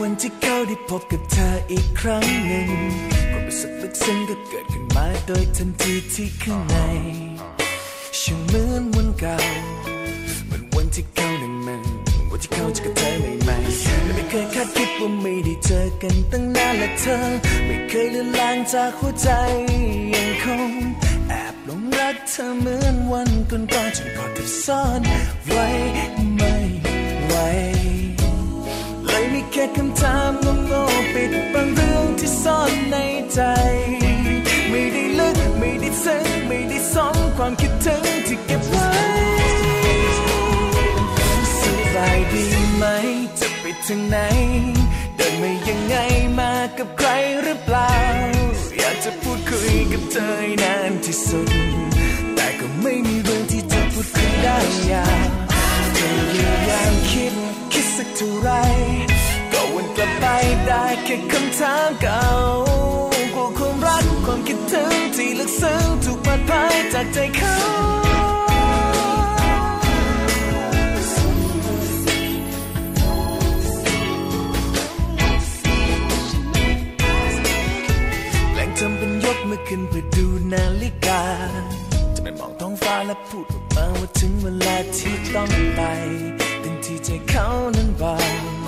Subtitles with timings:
[0.00, 2.68] วันที่เขาได้พบกับเธออีกครั้งหนึ่ง
[3.30, 6.76] ความรู้สึกลึกซึ้งก็เกิดขึ้นมาโดยทันทีที่ข้างใน
[8.20, 9.36] ช่างเหมือนวันเก่า
[10.46, 11.82] เหมือนวันที่เขานั้นมัน
[12.30, 13.10] วันที่เขาเจะกับเธอ
[13.42, 17.18] ใหม่ๆและไม่เคยคาดคิดว่าไม่ได้เจอกันตั้งนานและเธอ
[17.66, 19.28] ไม่เคยเลือนลางจากหัวใจ
[20.14, 20.70] ยังคง
[21.28, 25.00] แอบหลงรักเธอเหมือนวันก่อนๆจนกอดเธอซ่อน
[25.48, 25.66] ไว้
[26.36, 26.54] ไม่
[27.28, 27.34] ไหว
[29.52, 30.32] แค่คำถาม
[30.66, 32.96] โง่ๆปิดบังเรื่องที่ซ่อนใน
[33.34, 33.40] ใจ
[34.70, 38.90] ไม่ได้ลึกไม่ได้ซึ้งไม่ได้สนความคิดถึงที่เก็บไว้
[41.58, 41.60] ส
[41.94, 42.84] บายดีไหม
[43.38, 44.18] จะไปถึงไหน
[45.16, 45.96] เดินมายังไง
[46.38, 47.08] มากับใคร
[47.42, 47.94] หรือเปล่า
[48.78, 51.48] อยากจะพูดคุยกับเธอนานที่สุด
[52.34, 54.58] แต่ก็ไม่มีเรื่องที่จะพูดคุยได้
[54.92, 55.28] ยาว
[55.94, 57.34] เธอพยายามคิด
[57.72, 58.50] คิดสักเท่าไร
[59.96, 60.26] กลับไป
[60.66, 62.24] ได้แค่คำถามเก่า
[63.34, 67.56] กลัวความรักความคิดถึงที่ลึกซึ้งถูกปัดพายจากใจเขา
[78.54, 81.22] แหล่งทำเป็นยกมือขึ้นเพื่อดูนาฬิกา
[82.14, 85.80] จะไม่มองท้องฟ้าและพูดออกมาว่าถึงเวลาที่ต้องไป
[86.62, 87.46] ทันที่ใจเขา
[87.76, 88.61] นั้นบอก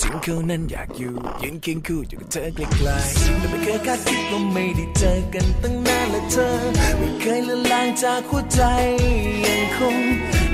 [0.00, 6.48] จริงเขานั้นอยากอยู่ยืนเคียงคู่อยู่กับเธอไกลๆแต่ไม่เคยคาดคิดว่าไม่ได้เจอกันตั้งนานและเธอ
[6.98, 8.60] ไม่เคยลือนลางจากหัวใจ
[9.44, 9.96] ยังคง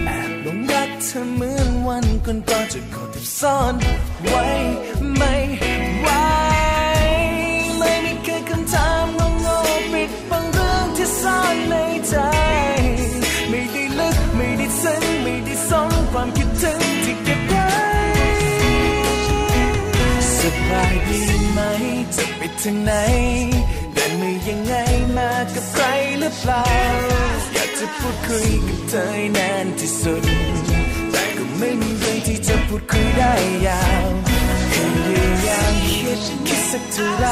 [0.05, 3.75] แอบหลงรักเธอเหมือนวันก่อนๆจนขอแทบซ่อน
[4.29, 4.45] ไว้
[5.17, 5.35] ไม่
[6.01, 6.09] ไหว
[7.79, 9.05] ไม่มีแค่คำถาม
[9.41, 11.75] โง่ๆปิดบังเรื่องที่ซ่อนใน
[12.09, 12.17] ใจ
[13.51, 16.88] ไม่ได้ลึกไม่ได้ซึ้งไม่ได้สนความคิดถึง
[20.69, 21.61] สบายดีไหม
[22.17, 22.93] จะไปถึงไหน
[23.93, 24.75] เดินมายังไง
[25.17, 25.84] มากับใคร
[26.21, 26.65] หรือเปล่า
[27.55, 30.23] อยากจะพูดคุยกับเธอให้นานที่สุด
[31.11, 33.33] แต่ก็ไม่มีเรื่องที่จะพูดคุยได้
[33.67, 34.09] ยาว
[34.73, 34.75] พ
[35.11, 37.27] ยายามคิดคิดสักเท่าไร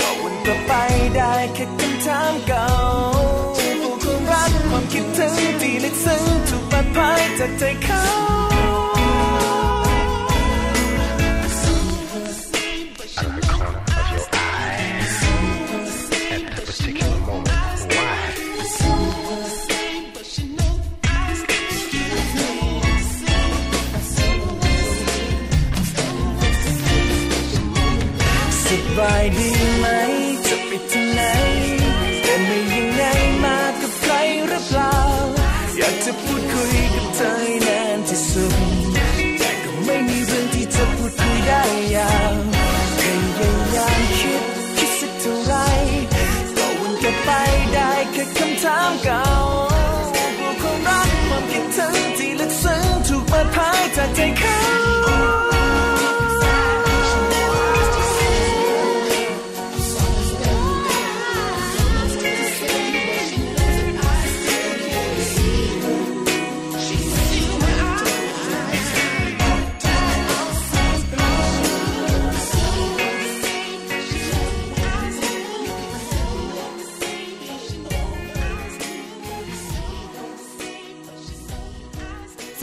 [0.00, 0.72] ก็วนกลับไป
[1.16, 2.68] ได้แค่คำถามเก่า
[3.82, 8.04] ผู้ความรักความคิดถึงที่ลึกซึ้งถูกปัดพายจากใจเขา
[28.98, 29.86] บายดีไหม
[30.46, 31.22] จะไปที่ไหน
[32.22, 33.02] แต่ไม่ยังไง
[33.44, 34.12] มากับใคร
[34.48, 34.94] หรือเปล่า
[35.78, 38.54] อยากจะพูดคุยกับเธอให้นานที่สุด
[39.38, 41.62] แต่ก็ไม่มีเรื่องที่จะพูดคุยได้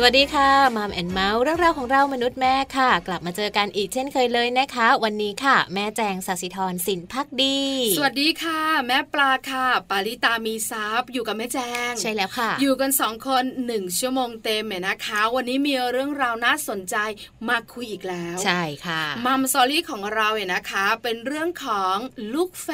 [0.08, 7.60] วัสดีค่ะ Mom and Mouth เรื่องราวของเรามนุษย์แม่ค่ะ กลับมาเจอกันอีกเช่นเคยเลยนะคะ วันนี้ค่ะ แม่แจงสัสิธรสินพักดี
[7.98, 11.60] สวัสดีค่ะ แม่ปลาค่ะ ปาริตามีซับอยู่กับแม่แจ
[11.90, 16.96] ง ใช่แล้วค่ะ อยู่กันสองคนหนึ่งชั่วโมงเต็มเนี่ยนะคะ วันนี้มีเรื่องราวน่าสนใจ
[17.50, 21.96] มาคุยอีกแล้ว ใช่ค่ะ Mom Story ของเราเนี่ยนะคะ เป็นเรื่องของ
[22.34, 22.70] ลูกแฝ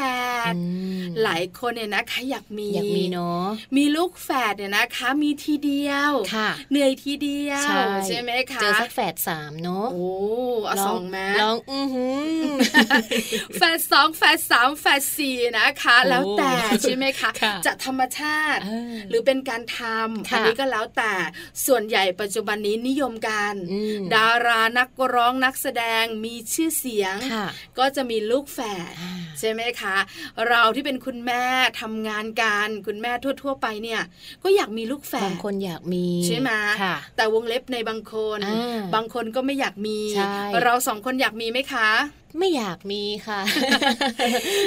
[0.52, 0.62] ดอื
[1.02, 3.46] มหลายคนเนี่ยนะคะอยากมีอยากมีเนาะ
[3.78, 7.68] มีลูกแฝดเนี่ยนะคะ มีทีเดียวค่ะเหนื่อยทีทีเดียว
[8.08, 10.10] ใช่ไหมคะ เจอสักแฝดสามเนาะ โอ้
[10.68, 12.08] เอาสองแม้ลองอือหื
[12.46, 12.52] อ
[13.56, 21.14] แฝดสองแฝดสามแฝดสี่นะคะโอ้แล้วแต่ใช่ไหมคะค่ะจะธรรมชาติเออหรือเป็นการทำค่ะอันี้ก็แล้วแต่
[21.66, 27.48] ส่วนใหญ่ปัจจุบันนี้นิยมกันอืมดารานักร้องนักแสดงมีชื่อเสียงค่ะ
[27.80, 28.60] ก็จะมีลูกแฝ
[28.92, 29.96] ดอ่าใช่ไหมคะ
[30.48, 31.44] เราที่เป็นคุณแม่
[31.82, 34.02] ทำงานการคุณแม่ทั่ว ๆ ไปเนี่ย
[34.44, 36.52] ก็อยากมีลูกแฝบางดคนอยากมีใช่ไหม
[36.82, 41.90] ค่ะแต่วงเล็บในบางคนอ่าบางคนก็ไม่อยากมีใช่เราสองคนอยากมีไหมคะ
[42.40, 43.40] ไม่อยากมีค่ะ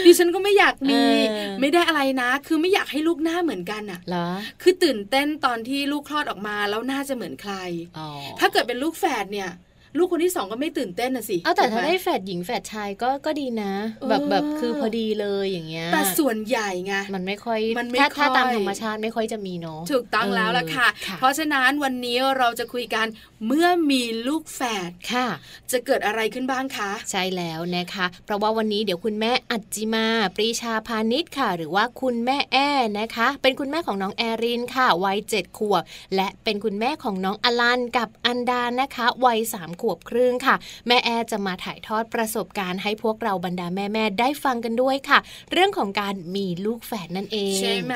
[0.05, 4.29] ดิฉันก็ไม่อยากมีเออไม่ได้อะไรนะ คือไม่อยากให้ลูกหน้าเหมือนกันอะเหรอ
[4.63, 7.55] คือตื่นเต้นตอนที่ลูกคลอดออกมาแล้วน่าจะเหมือนใคร
[7.99, 8.09] อ๋อ
[8.41, 9.51] ถ้าเกิดเป็นลูกแฝดเนี่ย
[9.99, 13.73] ลูกคนที่สองก็ไม่ตื่นเต้นนะสิเอาแต่ถูกถ้าหมได้แฝดหญิงแฝดชายก็ก็ดีนะ
[14.09, 23.07] แบบเออแบบคือพอดีเลยอย่างเงี้ยแต่ส่วนใหญ่ไงมันไม่ค่อยมันไม่ถ้าถ้าค่อยตามธรรมชาติไม่ค่อยจะมีเนาะถูกต้องแล้วล่ะค่ะเออเพราะฉะนั้นวันนี้เราจะคุยกัน
[23.47, 25.27] เมื่อมีลูกแฝดค่ะ
[25.73, 30.07] จะเกิดอะไรขึ้นบ้างคะใช่แล้วนะคะ เพราะว่าวันนี้เดี๋ยวคุณแม่อัจจิมา
[30.37, 32.69] ปรีชาพาณิชย์ค่ะ หรือว่าคุณแม่แอ้
[32.99, 35.83] นะคะ เป็นคุณแม่ของน้องแอรินค่ะวัยเจ็ดขวบ
[36.17, 45.19] และเป็นคุณแม่ของน้องอลันกับอันดานะคะวัยสามขวบครึ่งค่ะ แม่แอจะมาถ่ายทอดประสบการณ์ให้พวกเราบรรดาแม่ๆได้ฟังกันด้วยค่ะ
[45.53, 47.95] เรื่องของการมีลูกแฝดนั่นเอง ใช่ไหม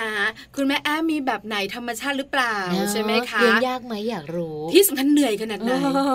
[0.56, 5.72] คุณแม่แอมมีแบบไหนธรรมชาติหรือเปล่าเนอะใช่ไหมคะเลี้ยงยากไหมอยากรู้ ที่สำคัญเหนื่อยขนาดไหนเอ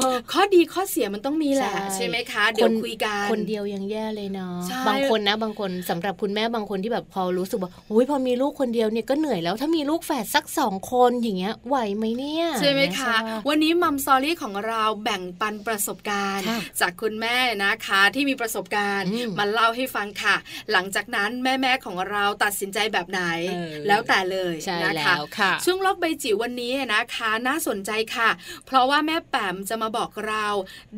[0.10, 20.36] อข้อดีข้อเสียมันต้องมีแหละใช่ใช่ไหมคะเดี๋ยวคุยกันคนเดียวยังแย่เลยเนาะใช่บางคนนะบางคนสำหรับคุณแม่บางคนที่แบบพอรู้สึกว่าอุ้ยพอมีลูกคนเดียวเนี่ยก็เหนื่อยแล้วถ้ามีลูกแฝดสักสองคนอย่างเงี้ยไหวไหมเนี่ยใช่ไหมคะใช่วันนี้มัมซอรี่ของเราแบ่งปันประสบการณ์ค่ะจากคุณแม่นะคะที่มีประสบการณ์อืมมาเล่าให้ฟังค่ะ
[20.72, 28.30] หลังจากนั้นแม่ๆของเราตัดสินใจแบบไหนเออแล้วแต่เลยใช่นะคะแล้วค่ะช่วงโลกใบจิ๋ววันนี้นะคะน่าสนใจค่ะ
[28.66, 30.46] เพราะว่าแม่แปมจะมาบอกเรา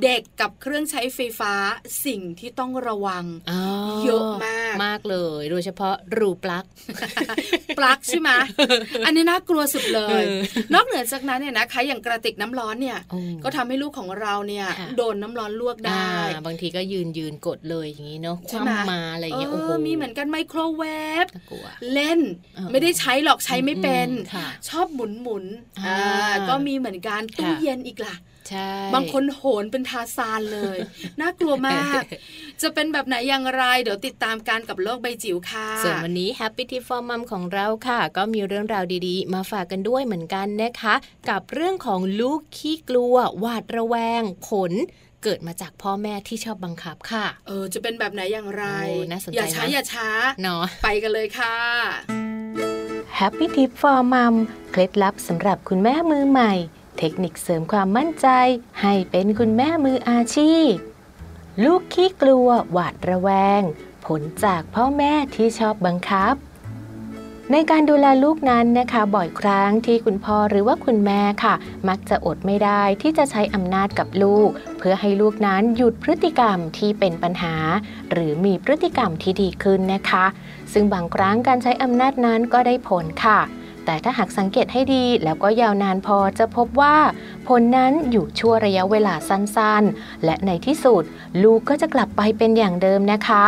[0.03, 1.53] เด็กกับเครื่องใช้ไฟฟ้า
[2.05, 3.61] สิ่งที่ต้องระวังอ๋อ
[4.05, 6.71] เยอะมากมากเลย โดยเฉพาะรูปลักษณ์
[7.77, 8.29] ปลั๊กใช่ไหม
[9.05, 10.37] อันนี้น่ากลัวสุดเลยเออ
[10.73, 20.83] นอกเหนือจากนั้นเนี่ยนะคะ อย่างกระติกน้ำร้อนเนี่ยโอ้ก็ทำให้ลูกของเราเนี่ยค่ะโดนน้ำร้อนลวกได้อ่าบางทีก็ยืนยืนกดเลยอย่างนี้เนาะคใช่ไหมว่ำมาอะไรอย่างเงี้ยโอ้โหมีเหมือนกันไมโครเว
[21.23, 22.19] ฟน่ากลัวเล่น
[22.55, 28.23] เออไม่ได้ใช้หรอกใช้ไม่เป็นอืมค่ะชอบหมุนหมุนๆอ่าอ่าก็มีเหมือนกันตู้ค่ะเย็นอีกล่ะใช่
[28.93, 30.77] บางคนโหนเป็นทาซานเลย
[31.21, 32.03] น่ากลัวมาก
[32.61, 40.95] จะเป็นแบบไหนอย่างไร เดี๋ยวติดตามกันกับโลกใบจิ๋วค่ะ ส่วนวันนี้ Happy Tip for Mom ของเราค่ะ ก็มีเรื่องราวดีๆ มาฝากกันด้วยเหมือนกันนะคะ
[41.29, 44.73] กับเรื่องของลูกขี้กลัว หวาดระแวง ผล
[45.23, 50.09] เกิดมาจากพ่อแม่ที่ชอบบังคับค่ะ เออ จะเป็นแบบไหนอย่างไรโอ้น่าสนใจอย่าช้านะอย่าช้า
[50.41, 51.55] เนาะไปกันเลยค่ะ
[53.19, 54.35] Happy Tip for Mom
[54.71, 56.53] เคล็ดลับสำหรับคุณแม่มือใหม่
[56.99, 58.27] เทคนิคเสริมความมั่นใจ
[58.81, 60.71] ให้เป็นคุณแม่มืออาชีพ
[61.63, 63.61] ลูกขี้กลัวหวาดระแวง
[64.05, 66.35] ผลจากพ่อแม่ที่ชอบบังคับ
[67.51, 71.55] ในการดูแลลูกนั้นนะคะ บ่อยครั้งที่คุณพ่อหรือว่าคุณแม่ค่ะ
[71.89, 77.55] มักจะอดไม่ได้ที่จะใช้อำนาจกับลูก เพื่อให้ลูกนั้นหยุดพฤติกรรมที่เป็นปัญหา
[78.11, 80.25] หรือมีพฤติกรรมที่ดีขึ้นนะคะ
[80.73, 83.39] ซึ่งบางครั้งการใช้อำนาจนั้นก็ได้ผลค่ะ
[83.85, 86.95] แต่ถ้าหากสังเกตให้ดีแล้วก็ยาวนานพอจะพบว่า
[87.47, 91.03] ผลนั้นอยู่ชั่วระยะเวลาสั้นๆ และในที่สุด
[91.43, 93.45] ลูกก็จะกลับไปเป็นอย่างเดิมนะคะ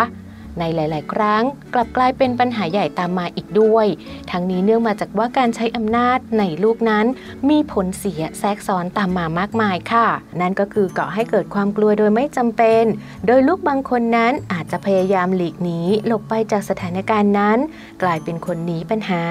[0.59, 1.43] ในหลาย ๆ ครั้ง
[1.73, 3.87] กลับกลายเป็นปัญหาใหญ่ตามมาอีกด้วย
[4.31, 7.05] ทั้งนี้เนื่องมาจากว่าการใช้อำนาจในลูกนั้น
[7.49, 10.07] มีผลเสียแทรกซ้อนตามมามากมายค่ะ
[10.41, 12.83] นั่นก็คือก่อให้เกิดความกลัวโดยไม่จำเป็น
[13.27, 17.57] โดยลูกบางคนนั้นอาจจะพยายามหลีกหนีหลบไปจากสถานการณ์นั้น
[18.03, 19.23] กลายเป็นคนหนีปัญหา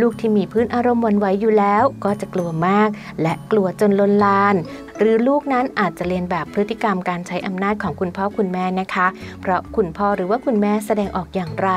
[0.00, 2.88] ลูกที่มีพื้นอารมณ์วันไหวอยู่แล้ว ก็จะกลัวมาก
[3.22, 4.54] และกลัวจนลนลาน
[5.00, 9.06] หรือลูกนั้นอาจจะเรียนแบบพฤติกรรมการใช้อำนาจของคุณพ่อคุณแม่นะคะ
[9.40, 11.70] เพราะคุณพ่อหรือว่าคุณแม่แสดงออกอย่างไร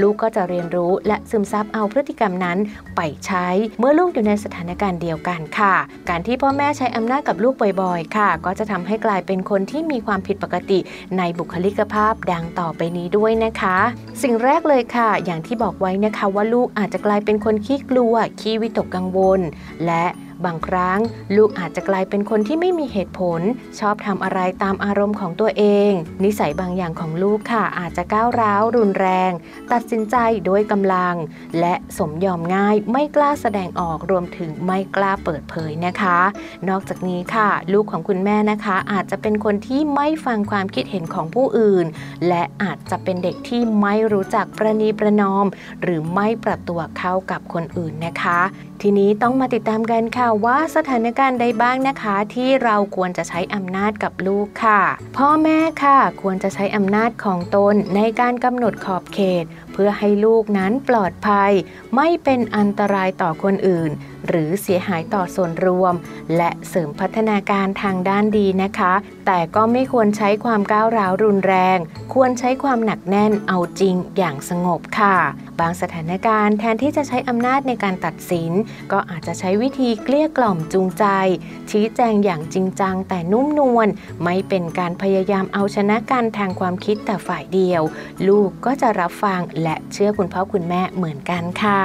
[0.00, 2.58] ลูกก็จะเรียนรู้และซึมซับเอาพฤติกรรมนั้น
[2.96, 3.46] ไปใช้
[3.78, 5.74] เมื่อลูกอยู่ในสถานการณ์เดียวกันค่ะ
[6.08, 10.78] การที่พ่อแม่ใช้อำนาจกับลูกบ่อยๆ ค่ะ ก็จะทำให้กลายเป็นคนที่มีความผิดปกติ
[11.18, 13.76] ในบุคลิกภาพดังต่อไปนี้ด้วยนะคะ
[14.22, 19.40] สิ่งแรกเลยค่ะ อย่างที่บอกไว้นะคะว่าลูกอาจจะกลายเป็นคนขี้กลัวขี้วิตกกังวล
[19.86, 20.04] และ
[20.44, 20.98] บางครั้ง
[21.36, 23.40] ลูกอาจจะกลายเป็นคนที่ไม่มีเหตุผล
[23.80, 25.90] ชอบทำอะไรตามอารมณ์ของตัวเอง
[26.24, 29.32] นิสัยบางอย่างของลูกค่ะ อาจจะก้าวร้าวรุนแรง
[29.72, 30.16] ตัดสินใจ
[30.46, 31.14] โดยกำลัง
[31.60, 36.18] และสมยอมง่าย ไม่กล้าแสดงออกรวมถึงไม่กล้าเปิดเผยนะคะ
[36.68, 41.86] นอกจากนี้ค่ะ ลูกของคุณแม่นะคะ อาจจะเป็นคนที่ไม่ฟังความคิดเห็นของผู้อื่น
[42.28, 45.46] และอาจจะเป็นเด็กที่ไม่รู้จักประนีประนอม
[45.82, 48.40] หรือไม่ปรับตัวเข้ากับคนอื่นนะคะ
[48.82, 54.80] ทีนี้ต้องมาติดตามกันค่ะว่าสถานการณ์ใดบ้างนะคะ ที่เราควรจะใช้อำนาจกับลูกค่ะ
[55.16, 59.44] พ่อแม่ค่ะ ควรจะใช้อำนาจของตนในการกำหนดขอบเขต
[59.78, 61.52] เพื่อให้ลูกนั้นปลอดภัย
[61.96, 63.90] ไม่เป็นอันตรายต่อคนอื่น
[64.28, 65.94] หรือเสียหายต่อส่วนรวม
[66.36, 68.92] และเสริมพัฒนาการทางด้านดีนะคะ
[69.26, 71.78] แต่ก็ไม่ควรใช้ความก้าวร้าวรุนแรง
[72.14, 75.16] ควรใช้ความหนักแน่นเอาจริงอย่างสงบค่ะ
[75.60, 78.52] บางสถานการณ์แทนที่จะใช้อำนาจในการตัดสิน
[78.92, 81.04] ก็อาจจะใช้วิธีเกลี้ยกล่อมจูงใจ
[81.70, 83.88] ชี้แจงอย่างจริงจังแต่นุ่มนวล
[84.24, 87.82] ไม่เป็นการพยายามเอาชนะกันทางความคิดแต่ฝ่ายเดียว
[88.28, 91.82] ลูกก็จะรับฟังและเชื่อคุณพ่อคุณแม่เหมือนกันค่ะ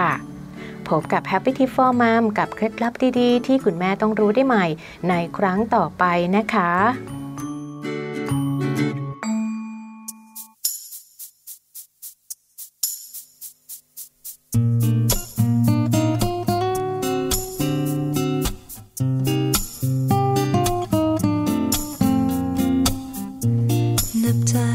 [0.87, 4.65] พบกับ Happy Tip for Mom กับเคล็ดลับดีๆ ที่คุณแม่ต้องรู้ได้ใหม่
[5.09, 6.03] ในครั้งต่อไป
[6.35, 6.71] นะคะ
[24.23, 24.70] นับจ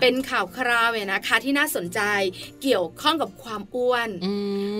[0.00, 2.00] เป็นข่าวคราวเนี่ยนะคะ ที่น่าสนใจ
[2.62, 4.32] เกี่ยวข้องกับความอ้วนอื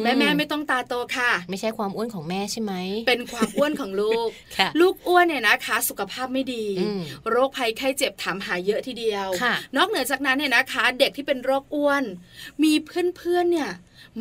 [0.03, 2.73] แม่แม่ๆไม่ต้องตาโตค่ะ ไม่ใช่ความอ้วนของแม่ใช่ไหม
[3.09, 7.01] เป็นความอ้วนของลูกค่ะลูกอ้วนเนี่ยนะคะ สุขภาพไม่ดีอืม
[7.31, 12.03] โรคภัยไข้เจ็บถามหาเยอะทีเดียวค่ะนอกเหนือจากนั้นเนี่ยนะคะ เด็กที่เป็นโรคอ้วน
[12.63, 13.71] มีเพื่อนๆเนี่ย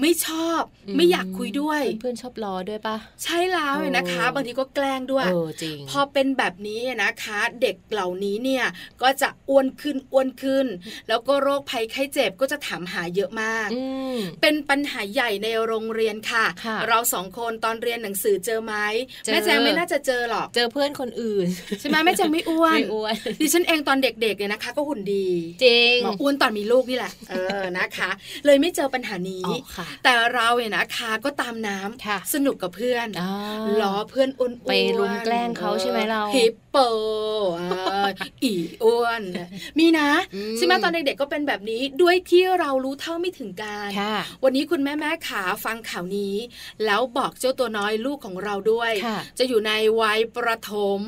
[0.02, 0.62] ไม่ชอบ
[0.96, 8.66] ไม่อยากคุยด้วย เพื่อนๆชอบล้อด้วยปะใช่แล้วเนี่ยนะคะโอ้บางทีก็แกล้งด้วยเออจริงพอเป็นแบบนี้นะนะคะ เด็กเหล่านี้เนี่ย
[9.02, 10.68] ก็จะอ้วนขึ้นอ้วนขึ้น
[11.10, 13.84] แล้วก็โรคภัยไข้เจ็บก็จะถามหาเยอะมากอื
[14.16, 18.76] มเป็นปัญหาใหญ่ในโรงเรียนค่ะค่ะ เราสองคนตอนเรียนหนังสือเจอไหม
[19.24, 21.48] เจอแม่แจงไม่น่าจะเจอหรอก เจอเพื่อนคนอื่น
[21.80, 25.28] ใช่ไหมแม่แจงไม่อ้วนไม่อ้วนดิฉันเองตอนเด็กๆเนี่ยนะคะ ก็หุ่นดี
[25.64, 28.10] จริงหมออ้วนตอนมีลูกนี่แหละเออนะคะ
[28.46, 33.32] เลยไม่เจอปัญหานี้อ๋อค่ะแต่เราเนี่ยนะคะก็ตามน้ำค่ะสนุกกับเพื่อนอ่า
[33.82, 36.78] ล้อเพื่อนอ้วนๆไปรุมแกล้งเขาใช่ไหมเราฮิปโป
[37.58, 37.64] เอ
[38.06, 38.10] อ
[38.44, 39.22] อีอ้วน
[39.80, 46.36] มีนะอืมใช่ไหมตอนเด็กๆก็เป็นแบบนี้ด้วยที่เรารู้เท่าไม่ถึงการค่ะวันนี้คุณแม่แม่ขาฟังข่าวนี้
[46.86, 49.72] แล้วบอกเจ้าตัวน้อยลูกของเราด้วยค่ะจะอยู่ใน
[50.02, 51.02] วัยประถม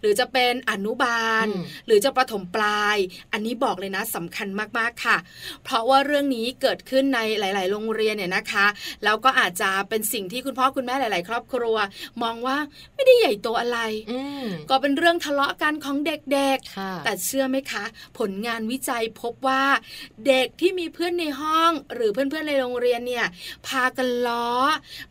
[0.00, 2.96] หรือจะเป็นอนุบาลอืมหรือจะประถมปลาย
[3.32, 5.16] อันนี้บอกเลยนะสำคัญมากๆค่ะ
[5.64, 8.66] เพราะว่าเรื่องนี้เกิดขึ้นในหลาย ๆ โรงเรียนเนี่ยนะคะ
[9.04, 11.76] แล้วก็อาจจะเป็นสิ่งที่คุณพ่อคุณแม่หลาย ๆ ครอบครัว
[12.22, 12.56] มองว่า
[12.94, 13.78] ไม่ได้ใหญ่โตอะไร
[14.10, 17.84] อืมก็เป็นเรื่องทะเลาะกันของเด็กๆค่ะแต่เชื่อไหมคะ
[18.18, 19.64] ผลงานวิจัยพบว่า
[20.26, 23.26] เด็กที่มีเพื่อนในห้อง หรือเพื่อนๆในโรงเรียนเนี่ย
[23.66, 24.48] พากันล้อ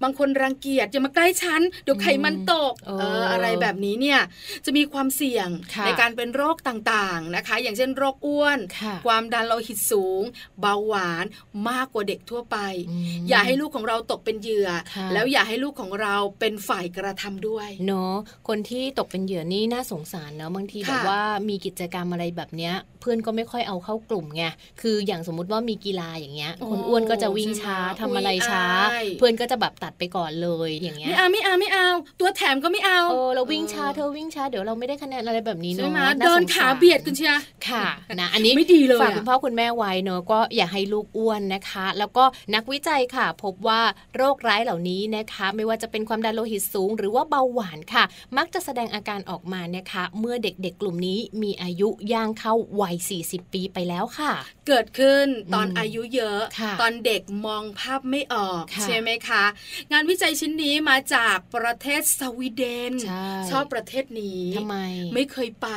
[0.04, 4.20] บางคนรังเกียจอย่ามาใกล้ฉันเดี๋ยวไขมันตกเออเอออะไรแบบนี้เนี่ย
[4.66, 10.24] จะมีความเสี่ยงค่ะในการเป็นโรคต่างๆนะคะ อย่างเช่นโรคอ้วนค่ะความดันโลหิตสูง
[10.62, 11.26] เบาหวาน
[11.70, 12.58] มากกว่าเด็กทั่วไป
[12.90, 18.16] อืมอย่าให้ลูกของเราตกเป็นเหยื่อค่ะแล้วอย่าให้ลูกของเราเป็นฝ่ายกระทำด้วยเนาะ
[18.48, 24.44] คนที่ตกเป็นเหยื่อนี่น่าสงสารเนาะบางทีค่ะแบบว่ามีกิจกรรมอะไรแบบเนี้ย เพื่อนก็ไม่ค่อยเอาเข้ากลุ่มไง
[24.82, 37.36] คืออย่างสมมุติว่ามีกีฬาอย่างเงี้ยคนอ้วนก็จะวิ่งช้าใช่ไหมทำอะไรช้าอุ๊ยอายเพื่อนก็จะแบบตัดไปก่อนเลยอย่างเงี้ยไม่เอาไม่เอาไม่เอา ตัวแถมก็ไม่เอาเออเราวิ่งช้าเธอวิ่งช้าเดี๋ยวเราไม่ได้คะแนนอะไรแบบนี้ใช่เนาะไหมน่เดินสงสขารเบียดกันเชีย
[37.68, 37.86] ค่ะ
[38.22, 42.24] นะอันนี้ไม่ดีเลยฝากอะคุณพ่อคุณแม่ไว้เนอะก็อย่าให้ลูกอ้วนนะคะ แล้วก็
[42.56, 43.82] นักวิจัยค่ะ พบว่า
[44.16, 48.04] โรคร้ายเหล่านี้นะคะ ไม่ว่าจะเป็นความดันโลหิตสูง หรือว่าเบาหวานค่ะ
[48.38, 54.32] มักจะแสดงอาการออกมานะคะ เมื่อเด็กๆกลุ่มนี้มีอายุย่างเข้าวัย 40 ปีไปแล้วค่ะ
[54.68, 59.44] เกิดขึ้นตอนอืมอายุเยอะค่ะตอนเด็กมองภาพไม่ออกค่ะใช่ไหมคะ
[59.92, 64.78] งานวิจัยชิ้นนี้มาจากประเทศสวีเดนใช่ชอบประเทศนี้ทำไม
[65.14, 65.70] ไม่เคยไป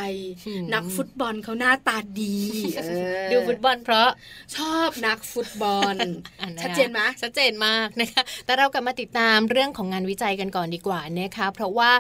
[0.47, 2.37] อืมนักฟุตบอลเขาหน้าตาดี
[2.79, 2.83] เอ
[3.25, 4.09] อดูฟุตบอลเพราะ
[4.57, 5.95] ชอบนักฟุตบอล
[6.41, 11.91] อะะคะชัดเจนไหมชัดเจนมากนะคะ แต่เรากลับมาติดตามเรื่องของงานวิจัยกันก่อนดีกว่านะคะ เพราะว่า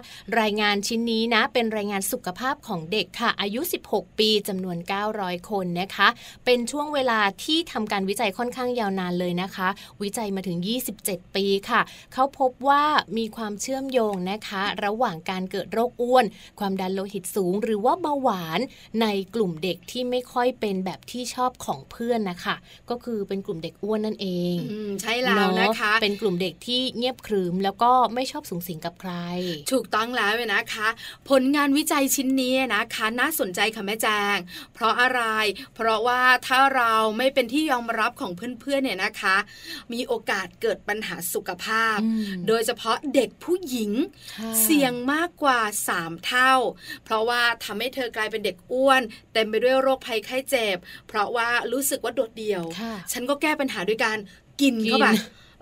[0.41, 4.78] รายงานชิ้นนี้นะเป็นรายงานสุขภาพของเด็กค่ะ อายุ 16 ปีจำนวน
[5.12, 6.09] 900 คนนะคะ
[6.45, 9.69] เป็นช่วงเวลาที่ทำการวิจัยค่อนข้างยาวนานเลยนะคะ
[10.02, 10.59] วิจัยมาถึง
[10.97, 11.81] 27 ปีค่ะ
[12.12, 12.84] เขาพบว่า
[13.19, 16.25] มีความเชื่อมโยงนะคะ ระหว่างการเกิดโรคอ้วน
[16.60, 18.60] ความดันโลหิตสูง หรือว่าเบาหวาน
[19.02, 22.54] ในกลุ่มเด็กที่ไม่ค่อยเป็นแบบที่ชอบของเพื่อนนะคะ
[22.91, 29.13] ก็คือเป็นกลุ่มเด็กอ้วนนั่นเองอืมใช่แล้วนะคะเอเป็นกลุ่มเด็กที่เงียบขรึมแล้วก็ไม่ชอบสูงสิงกับใคร
[29.73, 30.89] ถูกต้องแล้วเลยนะคะ
[31.30, 34.36] ผลงานวิจัยชิ้นนี้นะคะน่าสนใจค่ะแม่แจง
[34.75, 35.23] เพราะอะไร
[35.75, 39.36] เพราะว่าถ้าเราไม่เป็นที่ยอมรับของเพื่อนๆเนี่ยนะคะ
[39.93, 43.93] มีโอกาสเกิดปัญหาสุขภาพอืมโดยเฉพาะเด็กผู้หญิง
[44.34, 45.60] ค่ะเสี่ยงมากกว่า
[45.93, 46.52] 3 เท่า
[47.04, 50.76] เพราะว่าทำให้เธอกลายเป็นเด็กอ้วน เต็มไปด้วยโรคภัยไข้เจ็บ
[51.08, 54.19] เพราะว่ารู้สึกว่าโดดเดี่ยวค่ะฉันก็แก้ปัญหาด้วยการ
[54.60, 55.08] กินกินเข้าไป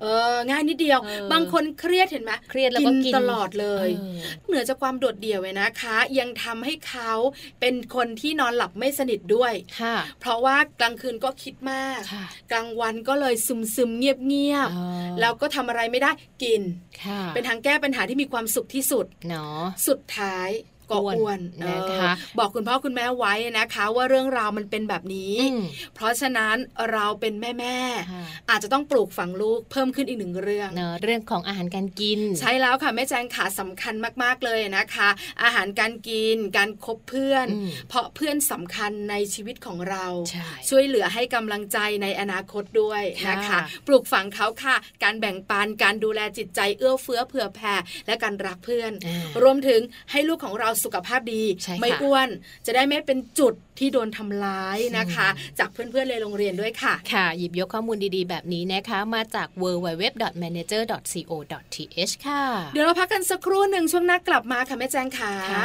[0.01, 0.05] เอ
[0.35, 7.13] อง่ายนิดเดียวเออบางคนเครียดเห็นไหมเครียดแล้วก็กินตลอดเลยเออเหนือจากความโดดเดี่ยวเลยนะคะ ยังทำให้เขา
[7.61, 14.87] เป็นคนที่นอนหลับไม่สนิทด้วยค่ะเพราะว่ากลางคืนก็คิดมากค่ะกลางวันก็เลยซึมซึมๆเงียบเงียบๆอ๋อ
[15.21, 16.11] แล้วก็ทำอะไรไม่ได้
[16.43, 16.63] กิน
[17.05, 20.49] ค่ะเป็นทางแก้ปัญหาที่มีความสุขที่สุดเนาะสุดท้าย
[20.91, 25.63] ก็อ้วนอ้วนนะคะเออบอกคุณพ่อคุณแม่ไว้นะคะ ว่าเรื่องราวมันเป็นแบบนี้อืม
[25.95, 26.57] เพราะฉะนั้น
[26.93, 35.09] เราเป็นแม่แม่ๆค่ะอาจจะต้องปลูกฝังลูกเพิ่มขึ้นอีกหนึ่งเรื่องเนาะเรื่องของอาหารการกิน ใช่แล้วค่ะแม่แจงขาสำคัญมากๆเลยนะคะ
[35.43, 47.75] อาหารการกิน การคบเพื่อนอืมเพราะเพื่อนสำคัญในชีวิตของเราใช่ช่วยเหลือให้กำลังใจในอนาคตด้วยนะคะค่ะปลูกฝังเขาค่ะ การแบ่งปันการดูแลจิตใจเอื้อเฟื้อเผื่อแผ่
[48.07, 52.29] และการรักเพื่อนอ่ารวมถึงให้ลูกของเราสุขภาพดีใช่ค่ะไม่อ้วน
[52.67, 65.65] จะได้ไม่เป็นจุดที่โดนทำร้ายนะคะ จากเพื่อนๆในโรงเรียนด้วยค่ะ ค่ะ หยิบยกข้อมูลดีๆ แบบนี้นะคะ มาจาก www.manager.co.th ค่ะ เดี๋ยวเราพักกันสักครู่หนึ่งช่วงหน้ากลับมาค่ะแม่แจงขาค่ะ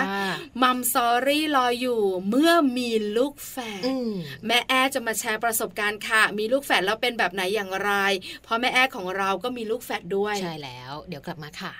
[0.61, 4.11] มัมซอรี่รออยู่เมื่อมีลูกแฝดอืม
[4.45, 7.91] แม่แอจะมาแชร์ประสบการณ์ค่ะ มีลูกแฝดแล้วเป็นแบบไหนอย่างไร
[8.43, 11.73] เพราะแม่แอของเราก็มีลูกแฝดด้วย ใช่แล้ว เดี๋ยวกลับมาค่ะ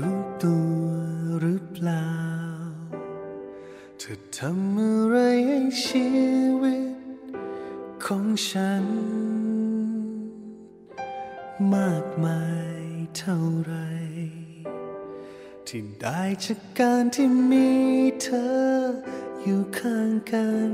[0.00, 0.84] รู้ตัว
[1.40, 2.12] หรือเปล่า
[3.98, 6.08] เธอทำอะไรให้ชี
[6.62, 6.96] วิต
[8.04, 8.84] ของฉัน
[11.74, 12.44] มากมา
[12.80, 12.84] ย
[13.16, 13.74] เท่าไร
[15.66, 17.70] ที่ได้จากการที่มี
[18.22, 18.52] เธอ
[19.42, 20.72] อยู่ข้างกัน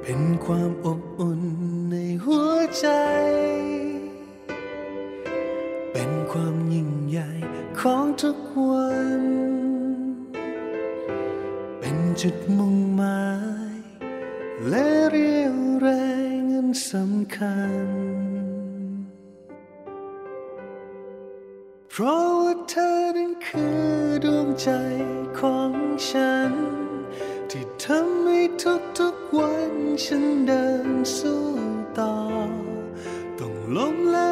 [0.00, 1.42] เป็นความอบอุ่น
[1.90, 2.88] ในหัวใจ
[6.36, 7.30] ความยิ่งใหญ่
[7.80, 8.90] ของทุกวั
[9.20, 9.22] น
[11.78, 13.26] เป็นจุดมุ่งหมา
[13.74, 13.76] ย
[14.68, 15.88] และเรียวแร
[16.38, 17.88] งอันสำคัญ
[21.90, 23.82] เพราะว่าเธอนั้นคือ
[24.24, 24.68] ดวงใจ
[25.38, 25.72] ของ
[26.08, 26.52] ฉัน
[27.50, 28.40] ที่ทำให้
[28.98, 29.72] ทุกๆวัน
[30.04, 31.42] ฉันเดินสู้
[31.98, 32.14] ต่อ
[33.38, 34.31] ต้องล้มและ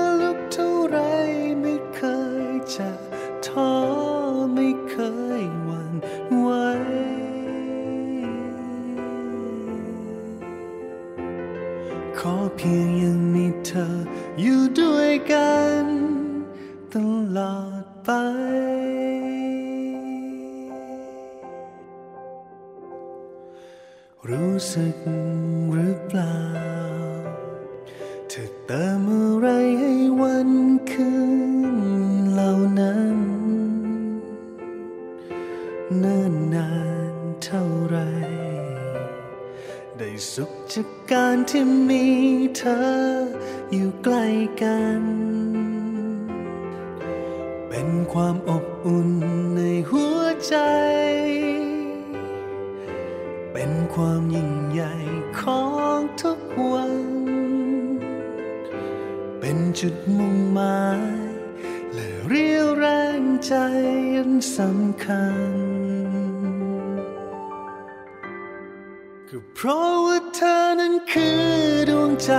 [72.33, 72.39] ใ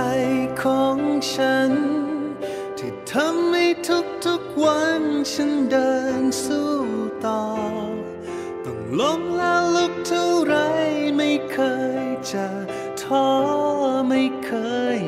[0.62, 0.98] ของ
[1.34, 1.72] ฉัน
[2.78, 3.66] ที่ทำให้
[4.26, 5.02] ทุกๆวัน
[5.32, 6.72] ฉันเดินสู้
[7.26, 7.44] ต่อ
[8.64, 10.54] ต้องล้มแล้วลุกเท่าไร
[11.16, 11.58] ไม่เค
[12.02, 12.46] ยจะ
[13.02, 13.28] ท้อ
[14.08, 14.52] ไม่เค
[14.96, 14.98] ย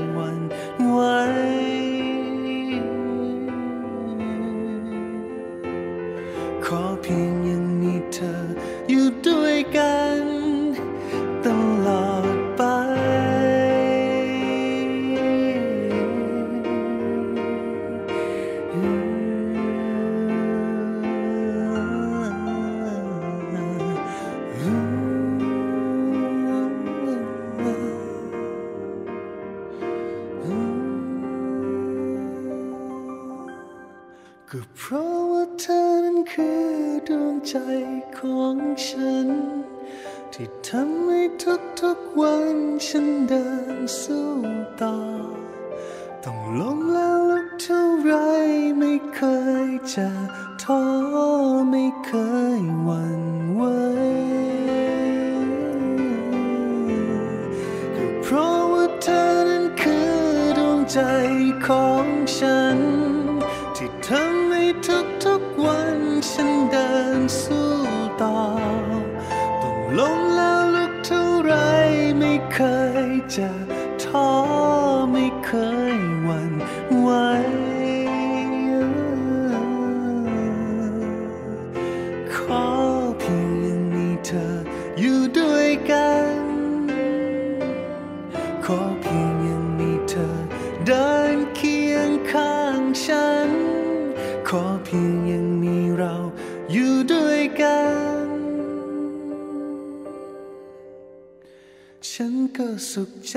[102.18, 103.35] ฉันก็สุขใจ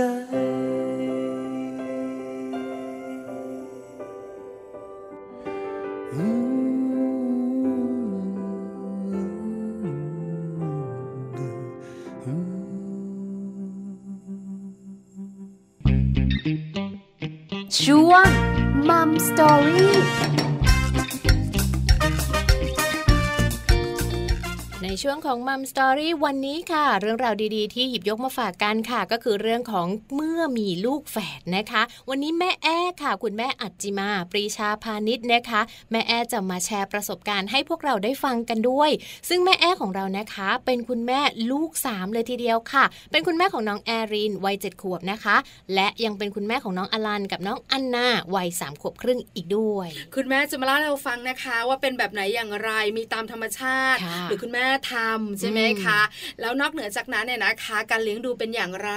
[24.90, 38.92] ในช่วงของมัมสตอรี่วันนี้ค่ะ เรื่องราวดีๆ ที่หยิบยกมาฝากกันค่ะ ก็คือเรื่องของเมื่อมีลูกแฝดนะคะ วันนี้แม่แอ้ค่ะ คุณแม่อัจจิมา ปรีชาพาณิชย์นะคะ แม่แอ้จะมาแชร์ประสบการณ์ให้พวกเราได้ฟังกันด้วย
[39.30, 41.20] ซึ่งแม่แอ้ของเรานะคะ เป็นคุณแม่
[41.52, 45.36] ลูกสามเลยทีเดียวค่ะ เป็นคุณแม่ของน้องแอรินวัยเจ็ดขวบนะคะ
[45.74, 56.00] และยังเป็นคุณแม่ของน้องอลันกับน้องอันนาวัยสามขวบครึ่งอีกด้วย คุณแม่จะมาเล่าให้เราฟังนะคะ ว่าเป็นแบบไหนอย่างไรมีตามธรรมชาติ ค่ะ หรือคุณแม่ทำใช่ไหมคะ
[56.42, 58.92] แล้วนอกเหนือจากนั้นเนี่ยนะคะ การเลี้ยงดูเป็นอย่างไร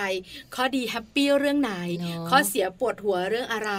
[0.54, 3.70] ข้อดี happy เรื่องไหนเนอะข้อเสียปวดหัวเรื่องอะไร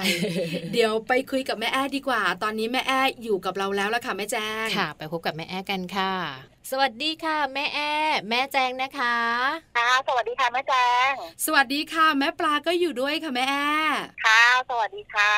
[0.74, 6.13] เดี๋ยวไปคุยกับแม่แอ้ดีกว่า ตอนนี้แม่แอ้อยู่กับเราแล้วละค่ะแม่แจ้งค่ะ ไปพบกับแม่แอ้กันค่ะ
[6.73, 7.91] สวัสดีค่ะ แม่แอ้
[8.29, 9.17] แม่แจงนะคะ
[9.77, 10.73] ค่ะสวัสดีค่ะแม่แจ
[11.10, 11.12] ง
[11.45, 13.69] สวัสดีค่ะ แม่ปลาก็อยู่ด้วยค่ะแม่แอ้
[14.25, 15.34] ค่ะ สวัสดีค่ะ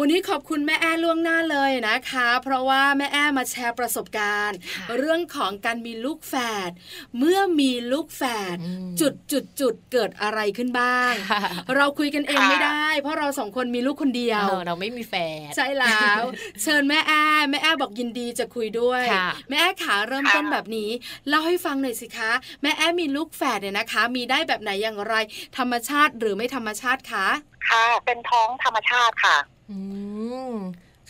[0.00, 6.34] วันนี้ขอบคุณแม่แอ้ล่วงหน้าเลยนะคะ เพราะว่าแม่แอ้มาแชร์ประสบการณ์ค่ะเรื่องของการมีลูกแฝ
[6.68, 6.70] ด
[7.18, 8.22] เมื่อมีลูกแฝ
[8.54, 11.42] ดอืมจุดจุดจุดเกิดอะไรขึ้นบ้างค่ะ
[11.76, 15.14] เราคุยกันเองค่ะไม่ได้ เพราะเราสองคนมีลูกคนเดียวเออเราไม่มีแฟ
[15.46, 16.22] นใช่แล้ว
[16.62, 20.90] เชิญแม่แอ้แม่แอ้บอกยินดีจะคุยด้วยค่ะแม่แอ้ขาเริ่มต้นแบบนี้
[21.28, 22.30] เล่าให้ฟังหน่อยสิคะ
[22.62, 25.14] แม่แอ้มีลูกแฝดเนี่ยนะคะ มีได้แบบไหนอย่างไร
[25.58, 27.26] ธรรมชาติหรือไม่ธรรมชาติคะ
[27.68, 29.36] ค่ะเป็นท้องธรรมชาติค่ะ
[29.70, 29.78] อื
[30.52, 30.56] ม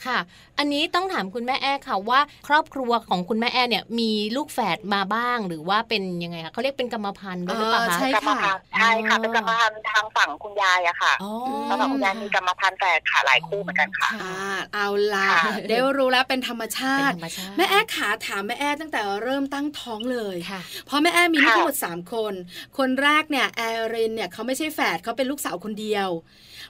[0.07, 0.19] ค่ะ
[0.59, 11.33] อันนี้ต้องถามคุณแม่แอ้ค่ะว่า ครอบครัวของคุณแม่แอ้เนี่ยมีลูกแฝดมาบ้างหรือว่าเป็นยังไงคะเขาเรียกเป็นกรรมพันธุ์ด้วยหรือเปล่าเออคะใช่กรรมพันธุ์ใช่ค่ะเป็นกรรมพันธุ์ทางฝั่งคุณยายอะค่ะอ๋อ
[11.69, 14.35] ทางฝั่งคุณยายมีกรรมพันธุ์แฝดค่ะหลายคู่เหมือนกันค่ะอ่า
[14.75, 22.35] เอาล่ะค่ะได้รู้แล้วเป็นธรรมชาเป็นติธรรมชาติ แม่แอ้ขาถามแม่แอ้ตั้งแต่เริ่มตั้งท้องเลยค่ะเพราะแม่แอ้มีลูกค่ะทั้งหมดสามคน
[22.79, 23.63] คนแรกเนี่ยแอ
[23.95, 26.09] รินเนี่ยเขาไม่ใช่แฝดเขาเป็นลูกสาวคนเดียว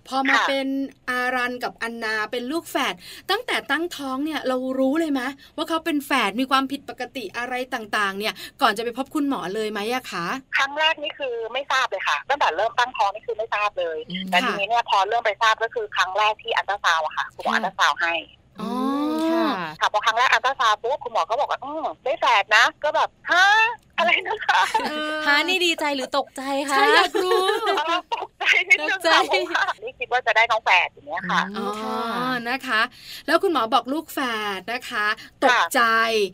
[0.08, 0.66] พอมาเป็น
[1.10, 2.94] อารันกับอันนาเป็นลูกแฝด
[3.30, 5.20] ตั้งแต่ตั้งท้องเนี่ยเรารู้เลยไหม
[5.56, 10.26] ว่าเขาเป็นแฝดมีความผิดปกติอะไรต่างๆ เนี่ย ก่อนจะไปพบคุณหมอเลยไหมอะคะ
[10.56, 18.14] ครั้งแรกนี่คือไม่ทราบเลยค่ะตั้งแต่เริ่มตั้งท้องนี่คือไม่ทราบเลยอืมแต่ค่ะทีนี้เนี่ยพอเริ่มไปทราบก็คือครั้งแรกที่อันตราซาวด์อะค่ะคุณหมอค่ะอันตราซาวด์ให้
[18.60, 18.70] อ๋อ
[19.30, 19.46] ค่ะ
[19.80, 23.46] ค่ะพอครั้งแรกอันตราซาวด์ปุ๊บคุณหมอก็บอกว่าอืมได้แฝดนะ ก็แบบฮะ
[23.98, 24.60] อะไรนะคะ
[25.26, 29.08] ฮานี่ดีใจหรือตกใจคะใช่อยากรู้เออตกใจนิดนึงตกใจ
[29.52, 31.98] ค่ะเพราะว่านี่คิดว่าจะได้น้องแฝดอย่างเงี้ยค่ะอ๋อค่ะ
[32.50, 32.80] นะคะ
[33.26, 34.18] แล้วคุณหมอบอกลูกแฝ
[34.58, 35.06] ดนะคะ
[35.44, 35.80] ตกใจ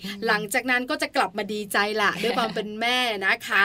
[0.05, 3.65] อืมหลังจากนั้นก็จะกลับมาดีใจละด้วยความเป็นแม่นะคะ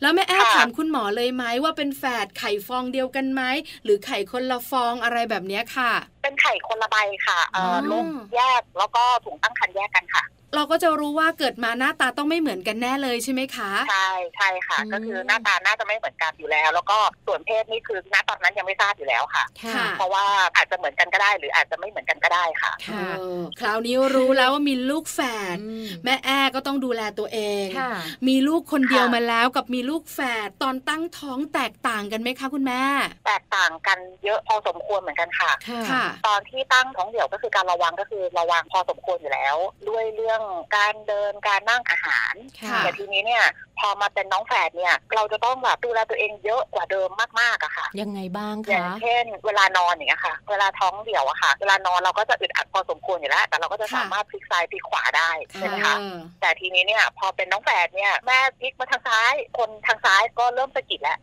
[0.00, 3.42] แล้วแม่แอ้ค่ะถามคุณหมอเลยไหมว่าเป็นแฝดไข่ฟองเดียวกันไหม
[3.84, 8.04] หรือไข่คนละฟองอะไรแบบเนี้ยค่ะ เป็นไข่คนละใบค่ะเอ่อออลูก
[8.36, 20.24] แยกแล้วก็ถุงตั้งครรภ์แยกกันค่ะ เราก็จะรู้ว่าเกิดมาหน้าตาต้องไม่เหมือนกันแน่เลยใช่ไหมคะใช่ใช่ค่ะอืมก็คือหน้าตาน่าจะไม่เหมือนกันอยู่แล้ว แล้วก็ส่วนเพศนี่คือณตอนนั้นยังไม่ทราบอยู่แล้วค่ะค่ะเพราะว่า
[20.56, 25.20] อาจจะเหมือนกันก็ได้ หรืออาจจะไม่เหมือนกันก็ได้ค่ะค่ะเออคราวนี้รู้แล้วว่ามีลูกแฝ
[25.54, 27.92] ดอืมแม่แอ้ก็ต้องดูแลตัวเองค่ะ
[28.28, 32.82] มีลูกคนเดียวค่ะมาแล้วกับมีลูกแฝดตอนตั้งท้องแตกต่างกันไหมคะคุณแม่
[33.26, 39.56] แตกต่างกันเยอะพอสมควรเหมือนกันค่ะค่ะค่ะตอนที่ตั้งท้องเดี่ยวก็คือการระวังก็คือระวังพอสมควรอยู่แล้ว
[39.88, 40.39] ด้วยเรื่อง
[40.76, 43.44] การเดินการนั่งอาหารค่ะแต่ทีนี้เนี่ย
[43.78, 47.08] พอมาเป็นน้องแฝดเนี่ย เราจะต้องแบบดูแลตัวเองเยอะกว่าเดิม
[47.40, 61.18] มากๆอะค่ะ ยังไงบ้างอย่างคะเช่น เวลานอนอย่างเงี้ยค่ะ เวลาท้องเดี่ยวอะค่ะ เวลานอนเราก็จะอึดอัดพอสมควรอยู่แล้ว แต่เราก็จะค่ะสามารถพลิกซ้ายพลิกขวาได้ใช่ไหมคะเออแต่ทีนี้เนี่ยพอเป็นน้องแฝดเนี่ยแม่พลิกมาทางซ้าย คนทางซ้ายก็เริ่มสะกิดแล้ว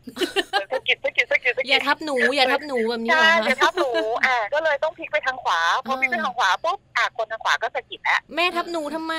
[0.49, 3.91] เหมือนสะกิดสะกิดสะกิดสะอกิย่าดทับหนูอย่าทับหนูแบบนี้เหรใช่อเดี๋ยวคะทับหนู
[4.25, 9.15] อ่าก็เลยต้องพลิกไปทางขวาพอพลิกไปอ่าทางขวาปุ๊บอะคนทางขวาก็สะกิดแล้วแม่ทับหนูทำไม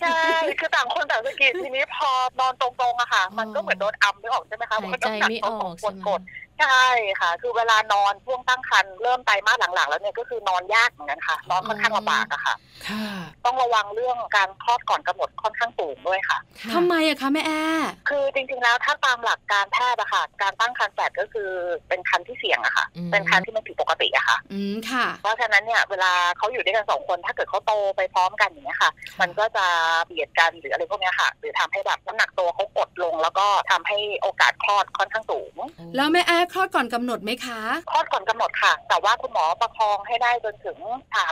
[0.00, 0.20] ใช่
[0.60, 2.10] คือต่างคนต่างสะกิดทีนี้พอ
[2.40, 6.86] นอนตรงๆอะค่ะ มันก็เหมือนโดนอัมไม่ออกใช่ไหมคะหายใจไม่ออกกใช่ดไหมกดๆ ใช่
[7.20, 12.54] ค่ะ คือเวลานอนช่วงตั้งครรภ์เริ่มไตรมาสหลังๆ แล้วเนี่ยก็คือนอนยากเหมือนกันค่ะ นอนค่อนข้างลำบากอะค่ะ
[12.88, 13.06] ค่ะ
[13.44, 16.38] ต้องระวังเรื่องการคลอดก่อนกำหนดค่อนข้างสูงด้วยค่ะ
[16.74, 17.62] ทำไมอะคะแม่แอ้
[18.08, 21.50] คือจริงๆแล้วถ้าตามหลักการแพทย์อะค่ะ การตั้งครรภ์แฝดก็คือ
[21.88, 29.66] เป็นครรภ์ที่เสี่ยงอะค่ะ อืม เป็นครรภ์ที่มันผิดปกติอะค่ะ อืมค่ะ เพราะฉะนั้นเนี่ยเวลาเขาอยู่ด้วยกันสองคน ถ้าเกิดเขาโตไปพร้อมกันอย่างเงี้ยค่ะ มันก็จะ
[30.06, 35.54] เบียดกันหรืออะไรพวกเนี้ยค่ะ หรือทำให้แบบน้ำหนักตัวเขากดลง แล้วก็ทำให้โอกาสคลอดค่อนข้างสูง
[35.96, 37.60] แล้วแม่แอ้คลอดก่อนกำหนดไหมคะ
[37.92, 40.78] คลอดก่อนกำหนดค่ะ แต่ว่าคุณหมอประคองให้ได้จนถึง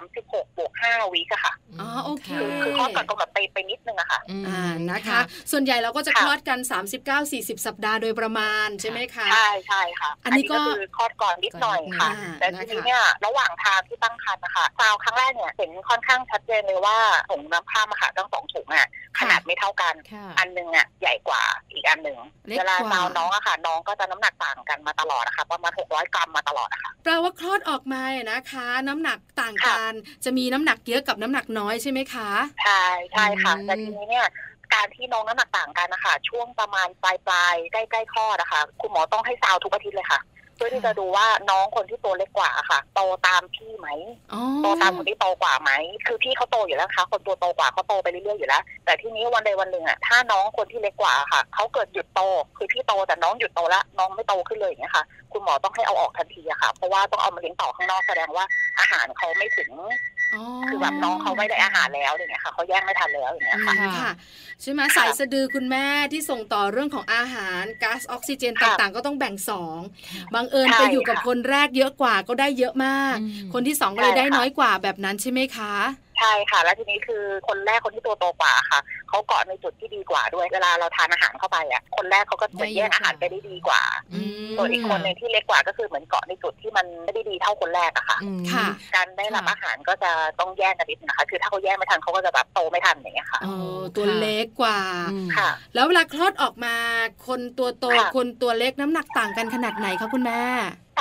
[0.02, 5.20] 36บวก5วิอะค่ะอ๋อโอเคคือคือคลอดก่อนกำหนดไปไปนิดนึงอะค่ะมอ่านะคะ
[5.52, 6.58] ส่วนใหญ่เราก็จะค่ะคลอดกัน
[7.12, 16.98] 39-40สัปดาห์โดยประมาณใช่ไหมคะใช่ใช่ค่ะ อันนี้ก็คือคลอดก่อนนิดหน่อยค่ะอ่าแต่นะคะทีนี้เนี่ยระหว่างทางที่ตั้งครรภ์นะคะซาวครั้งแรกเนี่ยเห็นค่อนข้างชัดเจนเลยว่า
[17.30, 18.86] ถุงน้ำข้ามอะค่ะทั้งสองถุงอะ
[19.18, 21.42] ขนาดไม่เท่ากันค่ะอันหนึงอะใหญ่กว่า
[21.78, 29.92] อีกอันหนึ่งเล็กเวลากว่าซาวน้องอะค่ะ น้องก็จะน้ำหนักต่างกันมาตลอดนะคะประมาณ600กรัมมาตลอดอะค่ะแปลว่าคลอดออกมาเนี่ยนะคะ น้ำหนักต่างกัน
[30.24, 32.30] จะมีน้ำหนักเยอะกับน้ำหนักน้อยใช่ไหมคะ
[32.62, 34.26] ใช่ใช่ค่ะอืมแต่ทีนี้เนี่ย
[34.74, 40.20] การที่น้องน้ำหนักต่างกันนะคะช่วงประมาณปลายปลายๆใกล้ใกล้ๆคลอดอะค่ะคุณหมอต้องให้ซาวทุกอาทิตย์เลยค่ะ
[40.58, 43.88] เพื่อที่จะดูว่าน้องคนที่ตัวเล็กกว่าอะค่ะ โตตามพี่ไหม
[44.32, 45.70] อ๋อโตตามคนที่โตกว่าไหม
[46.06, 52.20] คือพี่เขาโตอยู่แล้วนะคะคนตัวโตกว่าเขาโตไปเรื่อยๆอยู่แล้ว แต่ทีนี้วันใดวันหนึ่งอะถ้าน้องคนที่เล็กกว่าอะค่ะเขาเกิดหยุดโต
[52.56, 58.44] คือพี่โตแต่น้องหยุดโตแล้วน้องไม่โตขึ้นเลยอย่างเงี้ยค่ะ คุณหมอต้องให้เอาออกทันทีอะค่ะ เพราะว่าต้องเอามาเลี้ยงต่อข้างนอกแสดงว่า
[58.78, 59.94] อาหารเขาไม่ถึงอ๋อ
[60.68, 64.10] คือแบบน้องเขาไม่ได้อาหารแล้วอย่างเงี้ยค่ะเขาแย่งไม่ทันแล้วอย่างเงี้ยค่ะอืมค่ะ
[64.62, 69.78] ใช่ไหมสายสะดือคุณแม่ที่ส่งต่อเรื่องของอาหารก๊าซออกซิเจนค่ะต่างๆ ก็ต้องแบ่งสอง
[70.34, 75.74] บังเอิญใช่ไปอยู่กับค่ะคนแรกเยอะกว่าก็ได้เยอะมากอืมคนที่สองก็เลยใช่ได้ค่ะน้อยกว่าแบบนั้นใช่ไหมคะ
[76.07, 83.82] ใช่ค่ะ แล้วทีนี้คือคนแรกคนที่ตัวโตกว่าค่ะเขาเกาะในจุดที่ดีกว่าด้วยเวลาเราทานอาหารเข้าไปอะคนแรกเขาก็เหมือนแย่งอาหารไปได้ดีกว่า
[84.14, 94.78] อืมส่วนอีกคนหนึงที่เล็กกว่าก็คือเหมือนเกาะในจุดที่มันไม่ได้ดีเท่าคนแรกอะค่ะอืมค่ะ การได้รับค่ะอาหารก็จะต้องแย่งกันนิดนึงนะคะ คือถ้าเขาแย่งไม่ทันเขาก็จะแบบโตไม่ทันอย่างเงี้ยค่ะเออตัวเล็กกว่า
[95.12, 96.74] อืมค่ะ แล้วเวลาคลอดออกมา
[97.26, 100.40] คนตัวโตค่ะคนตัวเล็กน้ำหนักต่างกันขนาดไหนคะคุณแม่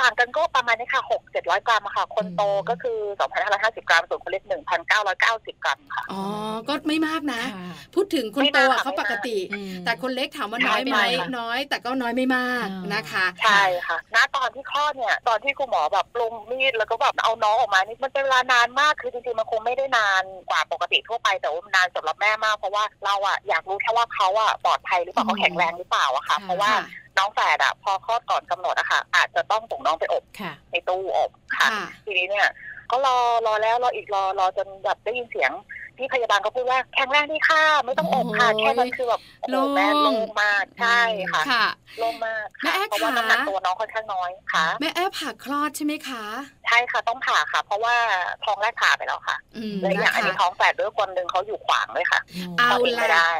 [0.00, 6.22] ต่างกันก็ประมาณนี้ค่ะหกเจ็ดร้อยกรัมอะค่ะ คนโตก็คือสองพันห้าร้อยห้าสิบกรัม ส่วนคนเล็กหนึ่งพันเก้าร้อยเก้าสิบกรัมค่ะ อ๋อ
[6.68, 26.82] ก็ไม่มากนะค่ะพูดถึงคนโตไม่มากอะค่ะเขาปกติอืมแต่คนเล็กถามว่าใช่น้อยไหมไม่มากค่ะน้อย แต่ก็น้อยไม่มากอ่านนะคะ ใช่ค่ะ ณ ตอนที่คลอดเนี่ย ตอนที่คุณหมอแบบลงมีดแล้วก็แบบเอาน้องออกมานี่มันเป็นเวลานานมาก คือจริงๆ มันคงไม่ได้นานกว่าปกติทั่วไป แต่ว่ามันนานสำหรับแม่มาก เพราะว่าเราอะอยากรู้แค่ว่าเขาอะปลอดภัยหรือเปล่าอืมเขาแข็งแรงหรือเปล่าอะค่ะค่ะเพราะว่าค่ะ
[27.18, 32.48] น้องแฝดอะพอคลอดก่อนกำหนดอะค่ะ อาจจะต้องส่งน้องไปอบค่ะในตู้อบค่ะค่ะ ทีนี้เนี่ย
[32.90, 35.52] ก็รอรอแล้วรออีกรอรอจนแบบได้ยินเสียง
[35.98, 41.00] พี่พยาบาลก็พูดว่าแข็งแรงดีค่ะ ไม่ต้องอบค่ะโอ้ยแค่นั้นคือแบบโอ้โหโล่งแม่โล่งมากใช่
[41.32, 41.66] ค่ะค่ะ
[41.98, 46.24] โล่งมากแม่ค่ะแอ๊กเพราะว่าขาน้ำหนักตัวน้องค่อนข้างน้อยค่ะ แม่แอบผ่าคลอดใช่ไหมคะ
[46.66, 47.96] ใช่ค่ะต้องผ่าค่ะ เพราะว่า
[48.44, 52.20] ท้องแรกผ่าไปแล้วค่ะอืมและอย่างนะอันนี้คะท้องแฝดด้วยคนหนึ่งเขาอยู่ขวางเลยค่ะ
[52.58, 53.30] เอาเขาติดล่ะไม่ได้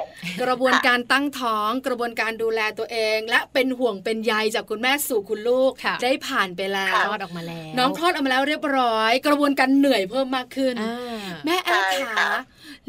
[0.42, 12.30] กระบวนการตั้งท้องกระบวนการดูแลตัวเอง และเป็นห่วงเป็นใยจากคุณแม่สู่คุณลูกค่ะ ได้ผ่านไปแล้ควลอดออกมาแล้ว น้องคลอดออกมาแล้วเรียบร้อย กระบวนการเหนื่อยเพิ่มมากขึ้นอ่าแม่แอบใช่ขาค่ะ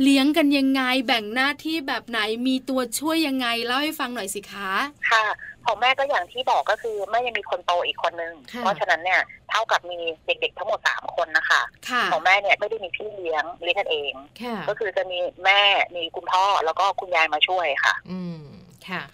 [0.04, 4.72] เลี้ยงกันยังไงแบ่งหน้าที่แบบไหนมีตัวช่วยยังไงเล่าให้ฟังหน่อยสิคะ
[5.12, 5.26] ค่ะ
[5.66, 15.62] ของแม่ก็อย่างที่บอกก็คือแม่ยังมีคนโตอีกคนนึงค่ะเพราะฉะนั้นเนี่ยเท่ากับมีเด็กๆทั้งหมดสามคนนะคะค่ะของแม่เนี่ยไม่ได้มีพี่เลี้ยงเลี้ยงกันเองค่ะก็คือจะมีแม่
[15.96, 18.59] มีคุณพ่อแล้วก็คุณยายมาช่วยค่ะ อืมค่ะ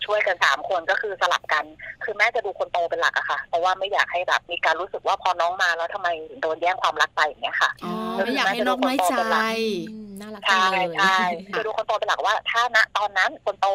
[0.05, 1.65] ช่วยกันสามคนก็คือสลับกัน
[2.03, 9.13] คือแม่จะดูคนโตเป็นหลักอะค่ะ เพราะว่าไม่อยากให้แบบมีการรู้สึกว่าพอน้องมาแล้วทำไมถึงโดนแย่งความรักไปอย่างเงี้ยค่ะอ๋อก็คือไม่อยากให้นกน้อยใจ
[9.89, 11.17] อืมน่ารักจังใช่เลยใช่
[11.53, 13.67] คือดูคนโตเป็นหลักว่า ถ้าณตอนนั้นคนโต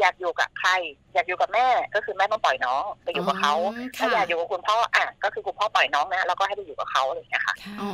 [0.00, 0.70] อยากอยู่กับใคร
[1.14, 7.88] อยากอยู่กับแม่ก็คือแม่ต้องปล่อยน้องไปอยู่กับเขาอ๋อค่ะถ้าอยากอยู่กับคุณพ่ออะก็คือคุณพ่อปล่อยน้องนะแล้วก็ให้ไปอยู่กับเขาอะไรอย่างเงี้ยค่ะค่ะอ๋อ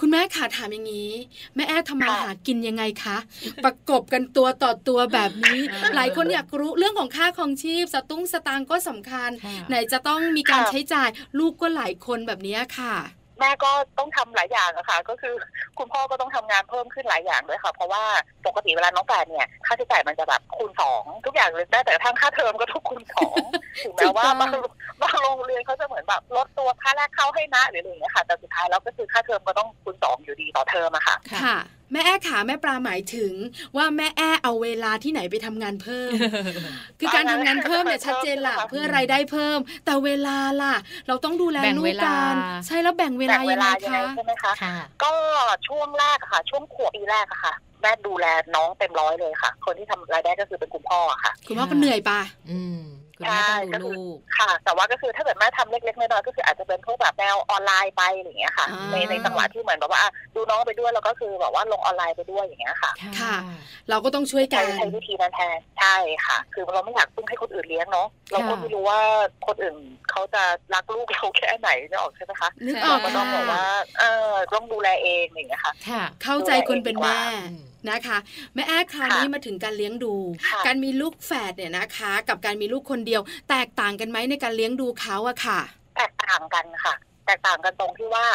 [0.00, 1.12] คุณแม่ขาถามอย่างนี้
[1.54, 3.16] แม่แอบทำมาค่ะหากินยังไงคะ
[3.64, 12.94] ประกบกันตัวต่อตัวแบบนี้อ่าหลายคนอยากรู้เรื่องของค่าของชีพ สตุ้งสตางค์ก็สำคัญค่ะไหนจะต้องมีการค่ะใช้จ่ายลูกก็หลายคนแบบนี้ค่ะ
[13.40, 15.34] แม่ก็ต้องทำหลายอย่างอะค่ะ ก็คือ
[15.78, 18.02] คุณพ่อก็ต้องทำงานเพิ่มขึ้นหลายอย่างด้วยค่ะ เพราะว่า
[18.46, 23.36] ปกติเวลาน้องแฝดเนี่ย ค่าใช้จ่ายมันจะแบบคูณสองทุกอย่างเลยได้แต่กระทั้งค่าเทอมก็ต้องคูณสอง
[23.82, 24.70] ถึงแม้ว่าถูกต้บาองง
[25.02, 31.58] บางโรงเรียนเขาจะเหมือนแบบลดตัวค่าแรกเข้าให้นะหรืออะไรอย่างเงี้ยค่ะ แต่สุดท้ายแล้วก็คือค่าเทอมก็ต้องคูณสองอยู่ดีต่อเทอมอะค่ะค่ะ
[31.92, 33.32] แม่แอ้ขาแม่ปลาหมายถึง
[33.76, 36.10] ว่าแม่แอ้เอาเวลาที่ไหนไปทำงานเพิ่ม
[36.98, 40.74] คือการทำงานเพิ่มเนี่ยชัดเจนล่ะเพิ่มเพื่อรายได้เพิ่ม แต่เวลาล่ะ
[41.08, 42.34] เราต้องดูแลแบ่งลูเวกลากัน
[42.66, 45.12] ใช่แล้วแบ่งเวลาแบ่งเวยังไงลายังไงคะใช่ไหมคะค่ะก็
[45.68, 52.20] ช่วงแรกอะค่ะ ช่วงขวบปีแรกอะค่ะแม่ดูแลน้องเต็มร้อยเลยค่ะ คนที่ทำรายได้ก็คือเป็นคุณพ่ออะค่ะ คุณพ่อก็เหนื่อยปะ
[52.50, 52.80] อืม
[53.18, 63.36] คุณแม่ต้องดูลูกค่ะ แต่ว่าก็คือถ้าเกิดแม่ทำเล็กๆน้อยๆก็คืออาจจะเป็นพวกแบบแนวออนไลน์ไปอย่างเงี้ยค่ะอ่าในในจังหวะที่เหมือนแบบว่าอะดูน้องไปด้วยแล้วก็คือแบบว่าลงออนไลน์ไปด้วยอย่างเงี้ยค่ะ ค่ะ
[63.90, 65.94] เราก็ต้องช่วยกัใช้นใช้วิธีนั้นแทนใช่
[66.26, 68.98] ค่ะ คือเราไม่อยากพึ่งให้คนอื่นเลี้ยงเนาะเราก็ไม่รู้ว่า
[69.46, 69.76] คนอื่น
[70.10, 70.42] เขาจะ
[70.74, 73.64] รักลูกเราแค่ไหนเนี่ยออกใช่ไหมคะนึกใช่ออกก็ต้องบอกค่ะว่า
[73.98, 78.18] เออต้องดูแลเองอย่างเงี้ยค่ะค่ะเข้าใจคนเป็นแม่อืมนะคะ
[78.54, 80.14] แม่แอ้คราวนี้มาถึงการเลี้ยงดู
[80.48, 85.60] ค่ะการมีลูกแฝดเนี่ยนะคะ กับการมีลูกคนเดียว แตกต่างกันไหมในการเลี้ยงดูเขาอะค่ะ
[85.96, 86.94] แตกต่างกันค่ะ
[87.26, 88.26] แตกต่างกันตรงที่ว่า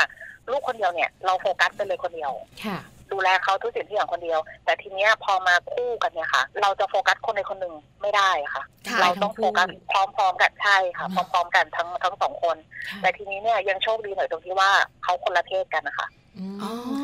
[0.51, 2.32] ลูกคนเดียวเนี่ย เราโฟกัสไปเลยคนเดียว
[2.65, 2.79] ค่ะ
[3.12, 12.58] ดูแลเขาทุกสิ่งทุกอย่างคนเดียว แต่ทีเนี้ยพอมาคู่กันเนี่ยค่ะ เราจะโฟกัสคนใดคนหนึ่งไม่ได้ค่ะค่ะเราต้องโฟกัสพร้อมๆกันใช่ค่ะอืมพร้อมๆกันทั้งทั้งสองคน
[12.89, 14.69] ค่ะแต่ทีนี้เนี่ยยังโชคดีหน่อยตรงที่ว่า
[15.03, 16.08] เขาคนละเพศกันนะคะ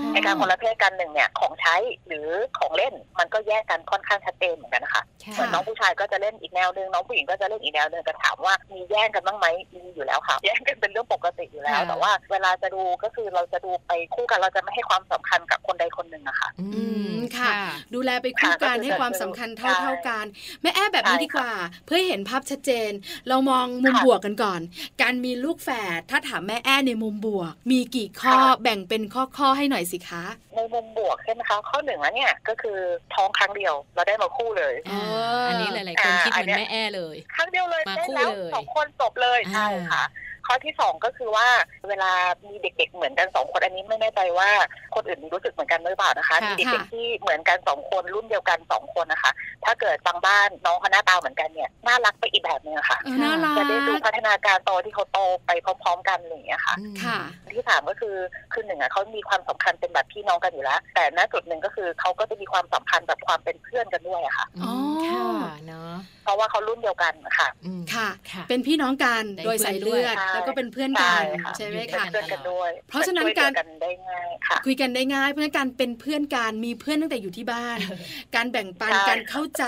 [0.10, 1.76] อืมอ๋อในการคนละเพศกันหนึ่งเนี่ยของใช้
[2.08, 2.28] หรือ
[2.60, 17.52] ของเล่นมันก็แยกกันค่อนข้างชัดเจนเหมือนกันนะคะค่ะเหมือนน้องผู้ชายก็จะเล่นอีกแนวหนึ่งน้องผู้หญิงก็จะเล่นอีกแนวหนึ่งแต่ถามว่ามีแย่งกันบ้างไหมมีอยู่แล้วค่ะ แย่งกันเป็นเรื่องปกติอยู่แล้วค่ะแต่ว่าเวลาจะดูก็คือเราจะดูไปคู่กันเราจะไม่ให้ความสำคัญกับคนใดคนหนึ่งนะคะอือืมมค่ะ
[17.94, 20.26] ดูแลไปคู่กันค่ะก็คือให้ความสำคัญเท่าใช่เท่ากัน
[20.62, 21.52] แม่แอ้แบบนี้ใช่ดีกว่า
[21.86, 22.92] เพื่อให้เห็นภาพชัดเจน
[23.30, 24.62] เรามองมุมค่ะบวกกันก่อน
[25.02, 30.24] การมีลูกแฝดถ้าถามแม่แอ้ในมุมบวก มีกี่ข้อค่ะแบ่งเป็นข้อข้อๆให้หน่อยสิคะ
[30.56, 32.78] ในมุมบวกใช่ไหมคะ ข้อหนึ่งแล้วเนี่ยก็คือ
[33.14, 35.02] ท้องครั้งเดียวเราได้มาคู่เลยอ่า
[35.46, 40.04] เอออัอันนี้หลายๆคนอ่าคิดเหมือนอันเนี้ยแม่แอ้เลย ครั้งเดียวเลยมาได้คู่แล้วเลยสองคนจบเลยอ่าใช่ค่ะ
[40.52, 41.48] ข้อที่สองก็คือว่า
[41.90, 42.12] เวลา
[42.46, 44.50] มีเด็ก ๆ เหมือนกันสองคนอันนี้ไม่แน่ใจว่า
[44.96, 49.32] คนอื่นรู้สึกเหมือนกันหรือเปล่านะคะค่ะมีเด็กๆที่เหมือนกันสองคนรุ่นเดียวกันสองคนนะคะ
[49.66, 57.18] ถ้าเกิดบางบ้านน้องเขาหน้าตาเหมือนกันเนี่ยน่ารักไปอีกแบบนึงอะค่ะเออน่ารักจะได้ดูพัฒนาการโตที่เขาโตไปพร้อม ๆ กันอะไรอย่างเงี้ยค่ะอืมค่ะ
[57.56, 58.16] ที่สามก็คือ
[58.54, 64.74] คือหนึ่งอะเขามีความสัมพันธ์เป็นแบบพี่น้องกันอยู่แล้ว แต่ณจุดหนึ่งก็คือเขาก็จะมีความสัมพันธ์แบบความเป็นเพื่อนกันด้วยอะค่ะอืมอ๋อ
[65.10, 65.94] ค่ะเนาะ
[66.24, 77.78] เพราะว่าเขารุ่นเดียวกันค่ะอืมค่ะค่ะ เป็นพี่น้องกันได้โดยสายเลือดใช่แล้วก็เป็นเพื่อนกันใช่ค่ะใช่ไหมเป็นคะเพื่อนกันด้วยเพราะฉะนั้นช่วยหลือการกันได้ง่ายค่ะคุยกันได้ง่าย เพราะฉะนั้นการเป็นเพื่อนกันมีเพื่อนตั้งแต่อยู่ที่บ้าน
[78.36, 79.66] การแบ่งปันใช่การเข้าใจ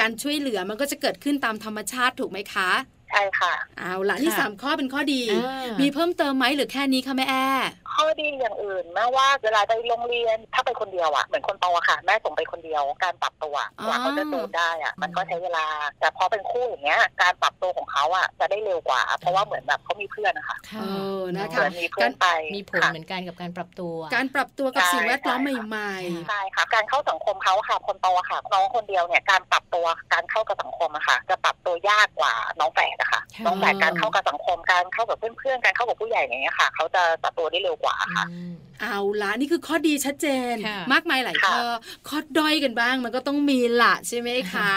[0.00, 2.70] การช่วยเหลือมันก็จะเกิดขึ้นตามธรรมชาติถูกไหมคะ
[3.10, 7.46] ใช่ค่ะ เอาละนี่ค่ะสามข้อเป็นข้อดีอ่ามีมีเพิ่มเติมไหมหรือแค่นี้คะแม่แอ้
[7.92, 15.66] ข้อดีอย่างอื่นแม้ว่าเวลาไปโรงเรียนถ้าไปคนเดียวอะเหมือนคนโตอะค่ะ แม่ส่งไปคนเดียวการปรับตัวกว่าเขาจะจูนได้อะมันก็ใช้เวลา
[16.00, 20.84] แต่พอเป็นคู่อย่างเงี้ย การปรับตัวของเขาอะจะได้เร็วกว่า เพราะว่าเหมือนแบบเขามีเพื่อนนะคะค่ะเอ
[21.18, 22.26] อนะเหคะมือนมีเพื่อนไป
[22.56, 25.94] มีผลค่ะเหมือนกันกับการปรับตัว การปรับตัวกับใช่สิ่งแวดล้อมใช่ค่ะใหม่
[26.28, 41.60] ใช่ค่ะการเข้าสังคมเขาค่ะคนโตอะค่ะน้องคนเดียวเนี่ยการปรับตัวการเข้ากับสังคมอะค่ะ จะปรับตัวยากกว่าน้องแฝดอะค่ะค่ะน้องแฝดการเข้ากับสังคมการเข้ากับเพื่อนๆการเข้ากับผู้ใหญ่อย่างเงี้ยค่ะ เขาจะปรับตัวได้เร็วกว่าค่ะอืมๆเอาละนี่คือข้อดีชัดเจนค่ะมากมายหลายค่ะข้อ
[42.08, 44.70] ข้อด้อยกันบ้าง มันก็ต้องมีละใช่ไหมคะ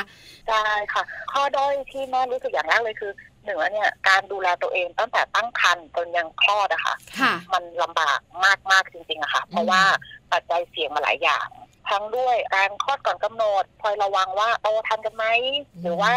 [0.48, 0.64] ใช่
[0.94, 3.12] ค่ะ ข้อด้อยที่แม่รู้สึกอย่างแรกเลยคือ
[3.44, 9.82] หนึ่งแล้วเนี่ยการดูแลตัวเองตั้งแต่ตั้งครรภ์จนยังคลอดอะค่ะค่ะมันลำบากมากมากๆจริงๆอะค่ะ เพราะว่า
[10.32, 11.48] ปัจจัยเสี่ยงมาหลายอย่าง
[11.90, 15.26] ทั้งด้วยการคลอดก่อนกำหนดคอยระวังว่าโตทันกันไหม
[15.82, 16.14] หรือว่า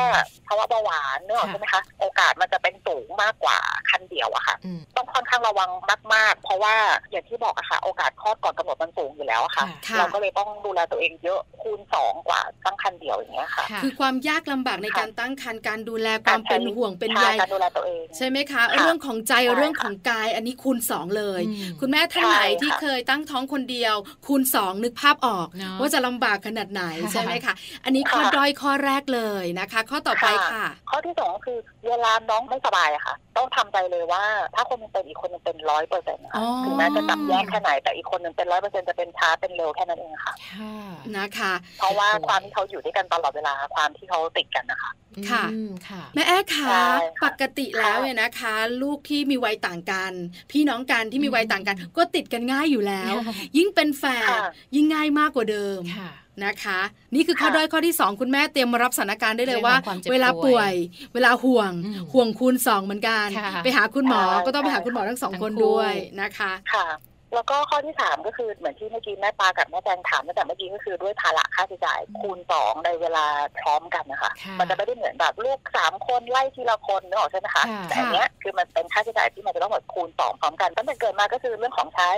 [0.46, 3.58] ภาวะเบาหวานเนกอะค่ะใช่ไหมคะ โอกาสมันจะเป็นสูงมากกว่า
[3.90, 5.70] คันเดียวอะค่ะอืมต้องค่อนข้างระวัง
[6.14, 6.74] มาก ๆ เพราะว่า
[7.10, 23.94] อย่างที่บอกอะค่ะ โอกาสคลอดก่อนกำหนดมันสูงอยู่แล้วอะค่ะค่ะ เราก็เลยต้องดูแลตัวเองเยอะคูณสองกว่าตั้งคันเดียวอย่างเงี้ยค่ะค่ะคือความยากลำบากในการตั้งครรภ์การดูแลความเป็นห่วงเป็นใยใช่การดูแลตัวเองใช่ไหมคะค่ะเรื่องของใจใช่ค่ะเรื่องของกายอันนี้คูณสองเลยอืมคุณแม่ท่านไหนใช่ค่ะที่เคยตั้งท้องคนเดียว
[24.26, 27.54] คูณสองนึกภาพออกเนอะว่าจะลำบากขนาดไหนค่ะใช่ไหมคะ
[27.84, 31.58] อันนี้ข้อค่ะด้อยข้อแรกเลยนะคะ ข้อต่อไปค่ะ ข้อที่สองก็คือ
[31.88, 34.24] เวลาน้องไม่สบายอะค่ะ ต้องทำใจเลยว่า
[34.54, 40.76] ถ้าคนหนึงเป็นอีกคนหนึงเป็นร้อยเปอร์เซ็นต์อ๋อถึงแม้จะจับแยกแค่ไหนแต่อีกคนหนึ่งเป็นร้อยเปอร์เซ็นต์จะเป็นช้าเป็นเร็วแค่นั้นเองค่ะค่ะ
[41.16, 44.90] นะคะ เพราะว่าความที่เขาอยู่ด้วยกันตลอดเวลาความที่เขาติดกันนะคะ
[45.30, 50.12] ค่ะอืมค่ะแม่แอ๊คะใช่ค่ะปกติแล้วค่ะเนี่ยนะคะ ลูกที่มีวัยต่างกัน
[50.52, 56.10] พี่น้องกันที่มีวัยต่างกัน ก็ติดกันง่ายอยู่แล้วค่ะยิ่งเป็นแฝดค่ะยิ่งง่ายมากกว่าเดิมค่ะ
[56.44, 56.80] นะคะ
[57.14, 60.74] นี่คือข้อค่ะด้อยข้อที่สองคุณแม่เตรียมมารับสถานการณ์ได้เลยเรื่องว่าของความเจ็บเวลาป่ป่ววยย
[61.14, 66.86] เวลาห่วงอืมห่วงคูณสองเหมือนกันค่ะไปหาคุณหมอใช่ก็ต้องไปหาใช่คุณหมอทั้งสองทั้งคนคู่ด้วยนะคะค่ะ
[67.34, 73.26] แล้วก็ข้อที่สามก็คือเหมือนที่เมื่อกี้แม่ปากับแม่แจงถามตั้งแต่เมื่อกี้ก็คือด้วยภาระค่าใช้จ่ายคูณสองในเวลา
[73.58, 82.10] พร้อมกันนะคะค่ะมันจะไม่ได้เหมือนแบบลูกสามคนไล่ทีละคนนึกออกใช่ไหมคะค่ะแต่อันเนี้ยคือมันเป็นค่าใช้จ่ายที่มันจะต้องแบบคูณสองพร้อมกันตั้งแต่เกิดมาก็คือเรื่องของใช้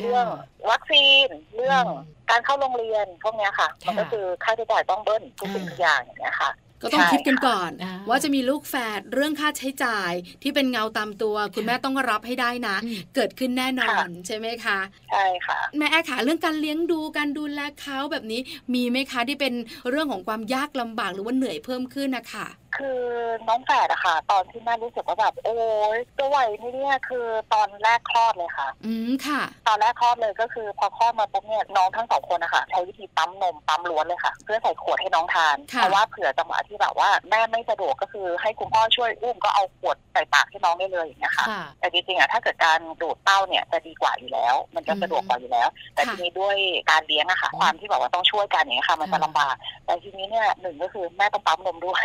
[0.00, 0.26] เรื่อง
[0.70, 6.50] วัคซีนเรื่องอืมการเข้าโรงเรียนพวกเนี้ยค่ะ มันก็ค่ะคือค่าใช้จ่ายต้องเบิ้ลทุกสิ่งอ่าทุกอย่างอย่างเงี้ยค่ะ
[6.82, 10.12] ก็ต้องใช่คิดกันก่อนอ่าว่าจะมีลูกแฝดเรื่องค่าใช้จ่าย
[10.42, 14.78] ที่เป็นเงาตามตัว คุณแม่ต้องรับให้ได้นะอืมเกิดขึ้นแน่นอนค่ะใช่ไหมคะ
[15.10, 18.40] ใช่ค่ะแม่แอร์ขาเรื่องการเลี้ยงดูการดูแลเขาแบบนี้
[18.74, 19.54] มีไหมคะที่เป็น
[19.90, 23.00] เรื่องของความยากลำบากหรือว่าเหนื่อยเพิ่มขึ้นนะคะ คือ
[23.48, 25.54] น้องแฝดอะค่ะ ตอนที่แม่รู้สึกว่าแบบโอ้
[25.96, 46.56] ยจะไหวไหมเนี่ยคือตอนแรกคลอดเลยค่ะ อืมค่ะ ตอนแรกคลอดเลยก็คือพอคลอดมาปุ๊บเนี่ยน้องทั้งสองคนนะคะใช้วิธีปั๊มนมปั๊มล้วนเลยค่ะ เพื่อใส่ขวดให้น้องทานค่ะเพราะว่าเผื่อจังหวะที่แบบว่าแม่ไม่สะดวกก็คือให้คุณพ่อช่วยอุ้มก็เอาขวดใส่ปากให้น้องได้เลยอย่างเงี้ยค่ะ ค่ะ แต่จริงๆอะถ้าเกิดการดูดเต้าเนี่ยจะดีกว่าอยู่แล้ว มันจะสะดวกกว่าอยู่แล้ว แต่ค่ะทีนี้ด้วย
[46.90, 52.04] การเลี้ยงอะค่ะความที่แบบว่าต้องช่วยกันอย่างเงี้ยค่ะมันจะค่ะ ลำบากแต่ทีนี้เนี่ยหนึ่งก็คือแม่ต้องปั๊มนมด้วย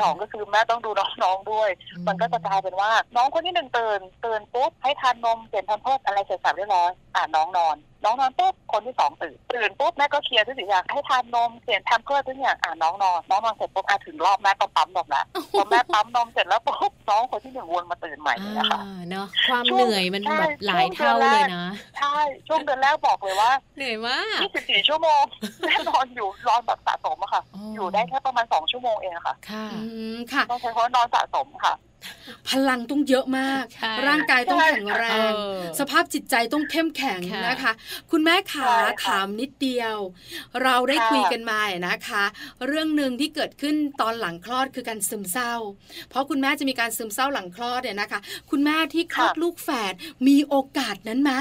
[0.00, 1.70] สองก็คือแม่ต้องดูน้องๆด้วย
[2.06, 15.24] มันก็จะกลายเป็นว่า น้องคนที่หนึ่งตื่นตื่นปุ๊บให้ทานนมเปลี่ยนแพมเพิร์สอะไรเสร็จสับเรียบร้อยอ่าน้องนอน น้องนอนปุ๊บคนที่สองตื่นตื่นปุ๊บแม่ก็เคลียร์ทุกสิ่งอย่างให้ทานนมเปลี่ยนแพมเพิร์สทุกอย่างอ่าน้องนอนน้องนอนเสร็จปุ๊บอะถึงรอบแม่ก็ปั๊มนมละ
[15.58, 21.66] พอแม่ปั๊มนมเสร็จแล้วปุ๊บน้องคนที่หนึ่งวนมาตื่นใหม่อย่างเงี้ยค่ะอ่าเนาะความช่วงเหนื่อยมันใช่แบบหลายช่วงเท่าเดือนแรกเลยนะ
[21.98, 22.16] ใช่
[22.48, 25.22] ช่วงเดือนแรกบอกเลยว่าเหนื่อยมาก24ชั่วโมง
[25.66, 29.78] แม่นอนอยู่นอนแบบสะสมอะค่ะอ๋อออยู่ได้แค่ประมาณ2ชั่วโมงเองอะค่ะค่ะอื
[30.14, 31.74] มค่ะต้องใช้คำว่านอนสะสมค่ะ
[32.50, 37.72] พลังต้องเยอะมากใช่ร่างกายต้องแข็งแรงเออสภาพจิตใจต้องเข้มแข็งค่ะนะคะ
[38.10, 39.96] คุณแม่ขาใช่ค่ะถามนิดเดียว
[40.62, 42.24] เราได้ค่ะคุยกันมานะคะ
[42.66, 45.54] เรื่องหนึ่งที่เกิดขึ้นตอนหลังคลอดคือการซึมเศร้า
[46.10, 49.94] เพราะคุณแม่จะมีการซึมเศร้าหลังคลอดเนี่ยนะคะ คุณแม่ที่คลอดลูกแฝด
[50.28, 51.32] มีโอกาสนั้นไหม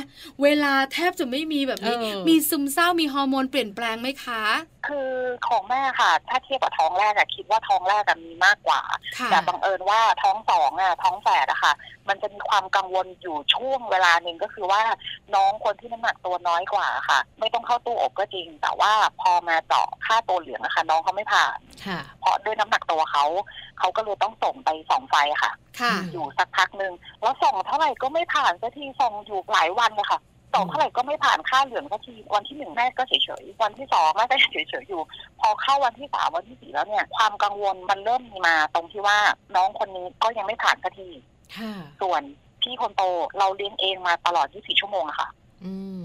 [0.44, 4.44] เวลาแทบจะไม่มีแบบนี้เออมีซึมเศร้ามีฮอร์โมนเปลี่ยนแปลงไหมคะ
[4.88, 5.14] คือ
[5.48, 8.82] ของแม่ค่ะ ถ้าเทียบกับท้องแรกอะคิดว่าท้องแรกอะมีมากกว่า
[9.18, 11.74] ค่ะแต่บังเอิญว่าท้องสองอะท้องแฝดอะค่ะ
[12.08, 14.82] มันจะมีความกังวลอยู่ช่วงเวลาหนึ่งก็คือว่า
[15.36, 18.92] น้องคนที่น้ำหนักตัวน้อยกว่าค่ะ ไม่ต้องเข้าตู้อบก็จริง แต่ว่า
[19.22, 23.26] พอมาเจาะค่าตัวเหลืองอะค่ะน้องเขาไม่ผ่านค่ะเพราะด้วยน้ำหนักตัวเขา
[23.80, 30.20] เขาก็เลยต้องส่งไปส่องไฟค่ะค่ะอยู่สักพักหนึ่งแล้วส่องเท่าไหร่ก็ไม่ผ่านสักทีส่องอยู่หลายวันเลยค่ะ
[30.54, 35.02] ส่องเท่าไหร่ก็ไม่ผ่านค่าเหลืองสักทีวันที่หนึ่งแม่ก็เฉยๆวันที่สองแม่ก็เฉยๆอยู่
[35.40, 39.18] พอเข้าวันที่สามวันที่สี่แล้วเนี่ยความกังวลมันเริ่มมีมาตรงที่ว่า
[39.56, 41.10] น้องคนนี้ก็ยังไม่ผ่านสักที
[41.58, 42.22] ค่ะส่วน
[42.62, 43.04] พี่คนโต
[43.40, 45.30] เราเลี้ยงเองมาตลอด 24 ชั่วโมงอะค่ะ
[45.66, 46.04] อืม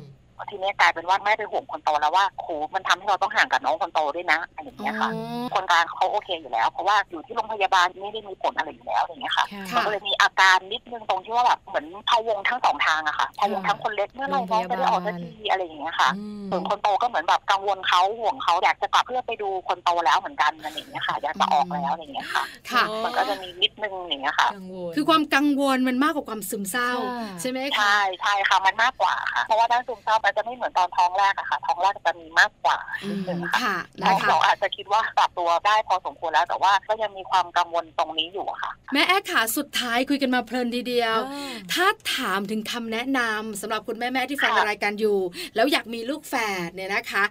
[0.51, 45.19] ทีนี้กลายเป็นว่าแม่ไปห่วงคนโตแล้วว่าโหมันทำให้เราต้องห่างกับน้องคนโตด้วยนะอะไรอย่างเงี้ยค่ะอ๋อคนกลางเขาโอเคอยู่แล้ว เพราะว่าอยู่ที่โรงพยาบาลไม่ได้มีผลอะไรอยู่แล้วอย่างเงี้ยค่ะค่ะมันก็เลยมีอาการนิดนึงตรงที่ว่าแบบเหมือนพะวงทั้งสองทางอะค่ะพะวงทั้งคนเล็กเมื่อไหรน้องจะได้ออกสักทีอะไรอย่างเงี้ยค่ะอืมส่วนคนโตก็เหมือนแบบกังวลเขาห่วงเขาอยากจะกลับเพื่อไปดูคนโตแล้วเหมือนกันอะไรอย่างเงี้ยค่ะอยากจะออกแล้วอะไรอย่างเงี้ยค่ะค่ะ มันก็จะมีนิดนึงอย่างเงี้ยค่ะกังวลคือความกังวลมันมากกว่าความซึมเศร้าค่ะใช่ไหมคะใช่ใช่ค่ะมันมากกว่าค่ะเพราะว่าด้านซึมเศร้ามันจะไม่เหมือนตอนท้องแรกอะค่ะ ท้องแรกจะมีมากกว่าอืนิดมนึงค่ะค่ะเรานะคะเราอาจจะคิดว่าปรับตัวได้พอสมควรแล้วแต่ว่าก็ยังมีความกังวลตรงนี้อยู่อะค่ะ แม่แอ๊กขาสุดท้ายคุยกันมาเพลินทีเดียวอ่าถ้าถามถึงคำแนะนำสำหรับคุณแม่ๆที่ฟังค่ะรายการอยู่
[45.55, 46.35] แล้วอยากมีลูกแฝ
[46.67, 47.25] ดเนี่ยนะคะ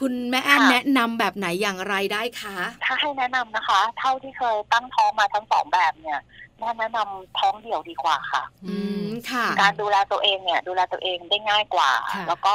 [0.00, 6.20] คุณแม่แอนค่ะแนะนำแบบไหนอย่างไรได้คะถ้าให้แนะนำนะคะ เท่าที่เคยตั้งท้องมาทั้งสองแบบเนี่ย
[6.58, 12.54] แม่แนะนำท้องเดี่ยวดีกว่าค่ะ อืมค่ะ การดูแลตัวเองเนี่ย ดูแลตัวเองได้ง่ายกว่าค่ะแล้วก็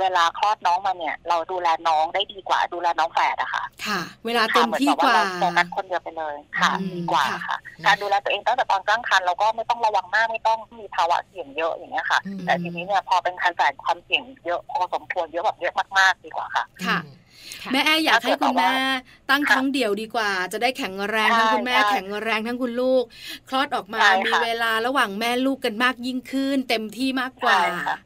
[0.00, 17.25] เวลาคลอดน้องมาเนี่ย เราดูแลน้องได้ดีกว่า ดูแลน้องแฝดอะค่ะ ค่ะ เวลาเต็มที่กว่าเหมือนกับเรโฟกัสคนเดียวไปเลยค่ะอืมดีกว่าค่ะค่ะ การดูแลตัวเองตั้งแต่ตอนตั้งครรภ์เราก็ไม่ต้องระวังมากไม่ต้องมีภาวะเสี่ยงเยอะอย่างเงี้ยค่ะอืมแต่ทีนี้เนี่ยพอเป็นคันแฝดความเสี่ยงเยอะพอสมควรเยอะแบบเยอะมากๆดีกว่าค่ะค่ะอืมค่ะ
[17.70, 18.72] แม่แอร์อยากให้คุณแม่
[19.30, 23.04] ตั้งค่ะท้องเดี่ยวดีกว่า จะได้แข็งแรงใช่ทั้งคุณแม่ใช่แข็งแรงทั้งคุณลูก
[23.48, 27.96] คลอดออกมาใช่มีค่ะเวลาระหว่างแม่ลูกกันมากยิ่งขึ้น เต็มที่มากกว่าใช่ค่ะค่ะ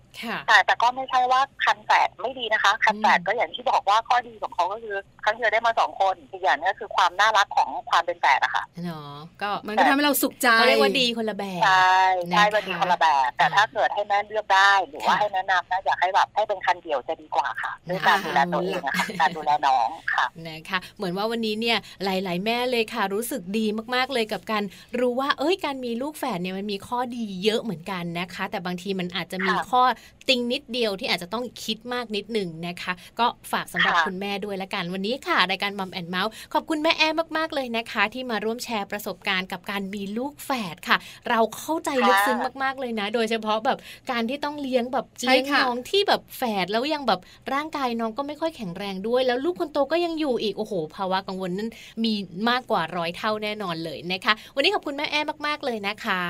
[0.49, 11.99] แต่แต่ก็ไม่ใช่ว่าคันแฝดไม่ดีนะคะ คันแฝดอืมก็อย่างที่บอกว่าข้อดีของเขาก็คือครั้งเดียวได้มาสองคนอีกอย่างหนึงก็คือความน่ารักของความเป็นแฝดอะค่ะเนาะก็มันก็ทำให้เราสุขใจเขาเรียกว่าดีคนละแบบใช่
[12.31, 24.63] ใช่นะคะมันมีคนละแบบแต่ถ้าเกิดให้แม่เลือกได้หรือว่าค่ะให้แนะนำนะอยากให้แบบให้เป็นคันเดี่ยวจะดีกว่าค่ะด้วยการดูแลตัวเองนะคะการดูแลน้องค่ะนะคะเหมือนว่าวันนี้เนี่ยหลาย ๆ แม่เลยค่ะรู้สึกดีมากๆเลยกับการ
[24.99, 29.83] รู้ว่าเอ้ยการมีลูกแฝดเนี่ยมันมีข้อดีเยอะเหมือนกันนะคะ แต่บางทีมันอาจจะมีค่ะข้อ
[30.29, 37.03] ติงนิดเดียวที่อาจจะต้องคิดมากนิดหนึ่งนะคะ ก็ฝากสำหรับค่ะคุณแม่ด้วยละกันวันนี้ค่ะรายการมัมแอนเมาส์ขอบคุณแม่แอ
[37.37, 40.97] มากๆเลยนะคะ ที่มาร่วมแชร์ประสบการณ์กับการมีลูกแฝดค่ะ
[41.29, 43.79] เราเข้าใจลึกซึ้งมากๆเลยนะ โดยเฉพาะแบบ
[44.11, 47.21] การที่ต้องเลี้ยงแบบใช่เลี้ยงค่ะน้องที่แบบแฝดแล้วยังแบบ
[47.55, 51.71] ร่างกายน้องก็ไม่ค่อยแข็งแรงด้วย แล้วลูกคนโตก็ยังอยู่อีกโอ้โห ภาวะกังวลนั้น
[52.05, 52.13] มี
[52.51, 56.23] มากกว่าร้อยเท่าแน่นอนเลยนะคะ วันนี้ขอบคุณแม่แอ้มากๆเลยนะคะ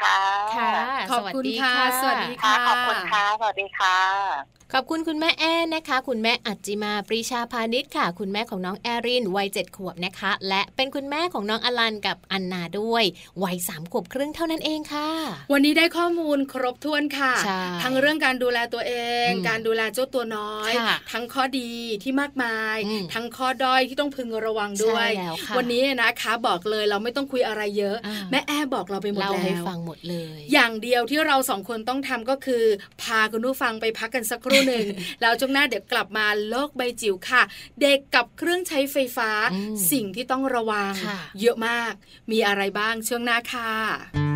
[0.00, 0.18] ค่ะ
[0.54, 0.72] ค่ะ
[1.10, 13.04] ขอบคุณค่ะ สวัสดีค่ะค่ะขอบคุณค่ะสวัสดีค่ะ ขอบคุณคุณแม่แอ้นะคะ คุณแม่อัจจิมาปรีชาพาณิชย์ค่ะ คุณแม่ของน้องแอรินวัยเจ็ดขวบนะคะ และเป็นคุณแม่ของน้องอลันกับอันนาด้วย
[13.42, 15.08] วัยสามขวบครึ่งเท่านั้นเองค่ะ
[15.52, 18.94] วันนี้ได้ข้อมูลครบถ้วนค่ะใช่ทั้งเรื่องการดูแลตัวเอ
[19.26, 21.70] งอืมการดูแลเจ้าตัวน้อยค่ะทั้งข้อดี
[22.02, 32.64] ที่มากมายอืมทั้งข้อด้อยที่ต้องพึงระวังด้วยใช่แล้วค่ะวันนี้นะคะบอกเลยเราไม่ต้องคุยอะไรเยอะอ่าแม่แอ้บอกเราไปหมดเล่าแล้วให้ฟังหมดเลย อย่างเดียวที่เราสองคนต้องทำก็คือ
[33.02, 34.86] พาคุณผู้ฟังไปพักกันสักครู่หนึ่ง
[35.20, 37.42] แล้วช่วงหน้าเดี๋ยวกลับมาโลกใบจิ๋วค่ะ
[37.80, 41.92] เด็กกับเครื่องใช้ไฟฟ้าอืมสิ่งที่ต้องระวังค่ะเยอะมาก
[42.30, 44.31] มีอะไรบ้างช่วงหน้าค่ะ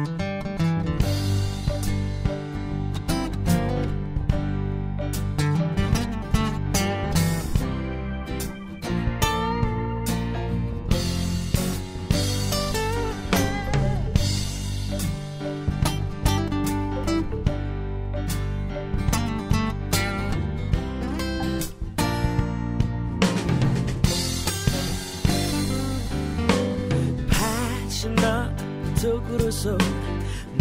[29.63, 29.85] สึก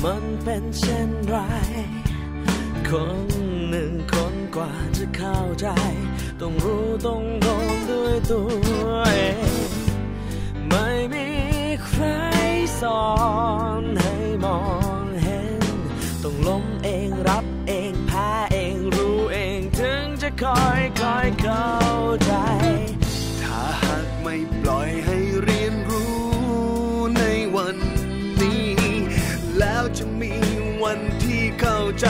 [0.03, 1.37] มันเป็นเช่นไร
[2.89, 3.27] คน
[3.69, 5.67] หนึ่งคนกว่าจะเข้าใจ
[6.41, 8.49] ต้องรู้ต้องโดนด้วยตัว
[9.15, 9.21] เอ
[9.69, 9.71] ง
[10.69, 11.27] ไม่มี
[11.85, 12.03] ใคร
[12.81, 13.05] สอ
[13.81, 14.15] นให้
[14.45, 14.59] มอ
[15.03, 15.63] งเห็น
[16.23, 21.69] ต้องล้มเองรับเองแพ้เองรู้เองถึงจะคอยคอยเข้า
[22.25, 22.33] ใจ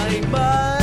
[0.06, 0.75] เข้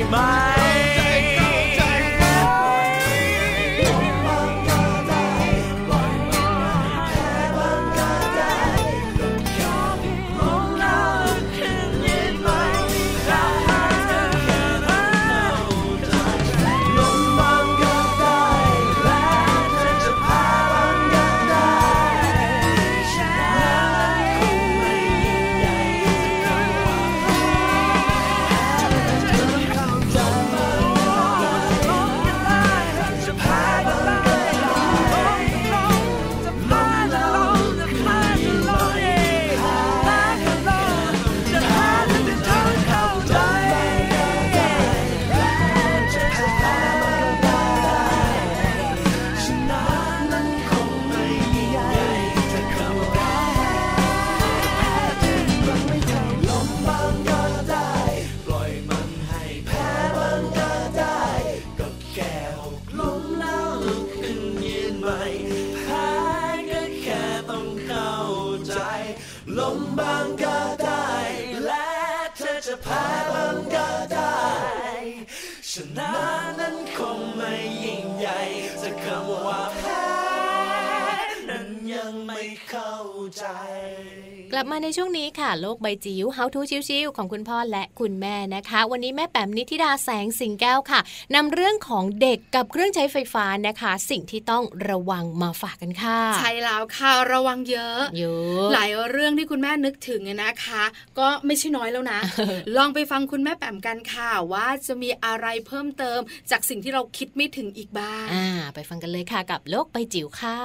[0.00, 91.00] ใมาในช่วงนี้ค่ะ โลกใบจิ๋ว How to ชิวๆของคุณพ่อและคุณแม่นะคะ วันนี้แม่แปมนิธิดาแสงสิงแก้วค่ะ
[91.34, 100.82] นำเรื่องของเด็กกับเครื่องใช้ไฟฟ้านะคะ สิ่งที่ต้องระวังมาฝากกันค่ะ ใช่แล้วค่ะระวังเยอะเยอะหลายเรื่องที่คุณแม่นึกถึงเนี่ยนะคะ
[101.18, 102.20] ก็ไม่ใช่น้อยแล้วนะ
[102.76, 106.20] ลองไปฟังคุณแม่แปมกันค่ะ ว่าจะมีอะไรเพิ่มเติม
[106.50, 110.58] จากสิ่งที่เราคิดไม่ถึงอีกบ้างอ่าไปฟังกันเลยค่ะกับโลกใบจิ๋วค่ะ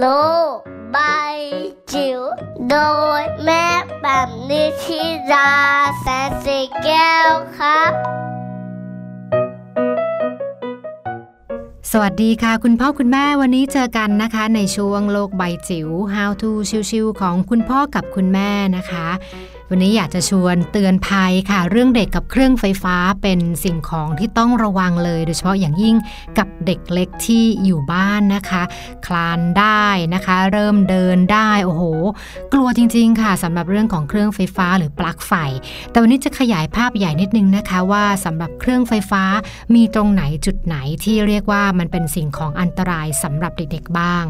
[0.00, 0.06] โล
[0.56, 0.58] ก
[0.92, 0.98] ใบ
[1.92, 2.20] จิ๋ว
[2.70, 2.76] โด
[3.20, 3.66] ยแม่
[4.02, 5.50] แบบนิชิรา
[6.00, 7.92] แสนสีแก้วครับ
[11.90, 16.50] สวัสดีค่ะ คุณพ่อคุณแม่วันนี้เจอกันนะคะ ในช่วงโลกใบจิ๋ว How to
[16.90, 19.08] ชิวๆของคุณพ่อกับคุณแม่นะคะ
[19.74, 25.96] วันนี้อยากจะชวนเตือนภัยค่ะ เรื่องเด็กกับเครื่องไฟฟ้าเป็นสิ่งของที่ต้องระวังเลย โดยเฉพาะอย่างยิ่ง
[26.38, 28.62] กับเด็กเล็กที่อยู่บ้านนะคะ
[29.06, 31.82] คลานได้นะคะ เริ่มเดินได้โอ้โห
[32.52, 35.32] กลัวจริง ๆ ค่ะสำหรับเรื่องของเครื่องไฟฟ้าหรือปลั๊กไฟ
[35.90, 39.22] แต่วันนี้จะขยายภาพใหญ่นิดนึงนะคะว่าสำหรับเครื่องไฟฟ้า
[39.74, 44.24] มีตรงไหนจุดไหนที่เรียกว่ามันเป็นสิ่งของอันตรายสำหรับเด็กๆบ้าง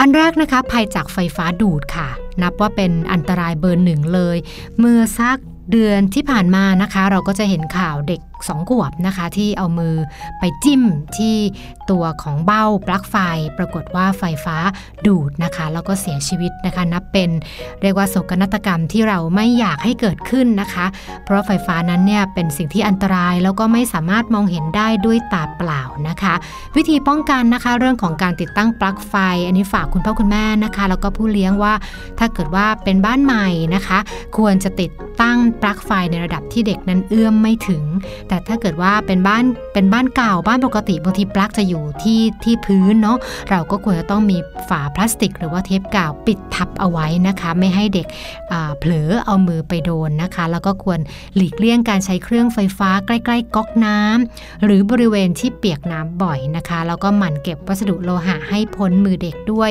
[0.00, 2.10] อันแรกนะคะภัยจากไฟฟ้าดูดค่ะ
[2.42, 4.36] นับว่าเป็นอันตรายเบอร์หนึ่งเลย
[4.78, 5.38] เมื่อสัก
[5.72, 9.94] เดือนที่ผ่านมานะคะ เราก็จะเห็นข่าวเด็ก สองขวบนะคะ ที่เอามือ
[10.38, 10.82] ไปจิ้ม
[11.16, 11.36] ที่
[11.90, 13.16] ตัวของเบ้าปลั๊กไฟ
[13.58, 14.56] ปรากฏว่าไฟฟ้า
[15.06, 17.30] ดูดนะคะ แล้วก็เสียชีวิตนะคะ นับเป็น
[17.82, 20.86] เรียกว่าโศกนาฏกรรมที่เราไม่อยากให้เกิดขึ้นนะคะ
[21.24, 26.34] เพราะไฟฟ้านั้นเนี่ยเป็นสิ่งที่อันตรายแล้วก็ไม่สามารถมองเห็นได้ด้วยตาเปล่านะคะ
[26.76, 29.14] วิธีป้องกันนะคะเรื่องของการติดตั้งปลั๊กไฟ
[29.46, 31.74] อันนี้ฝากคุณพ่อคุณแม่นะคะ แล้วก็ผู้เลี้ยงว่า
[32.18, 33.98] ถ้าเกิดว่าเป็นบ้านใหม่นะคะ
[34.36, 34.90] ควรจะติด
[35.20, 37.82] ตั้งปลั๊กไฟในระดับที่เด็กนั้นเอื้อมไม่ถึง
[38.32, 43.18] แต่ถ้าเกิดว่าเป็นบ้านเป็นบ้านเก่าบ้านปกติบางทีปลั๊กจะอยู่ที่ที่พื้นเนาะ
[43.50, 48.06] เราก็ควรจะต้องมีฝาพลาสติก หรือว่าเทปกาวปิดทับเอาไว้นะคะ ไม่ให้เด็ก
[48.78, 51.00] เผลอเอามือไปโดนนะคะ แล้วก็ควร
[51.36, 59.70] หลีกเลี่ยงการใช้เครื่องไฟฟ้าใกล้ ๆ ก๊อกน้ำหรือบริเวณที่เปียกน้ำบ่อยนะคะ แล้วก็หมั่นเก็บวัสดุโลหะให้พ้นมือเด็กด้วย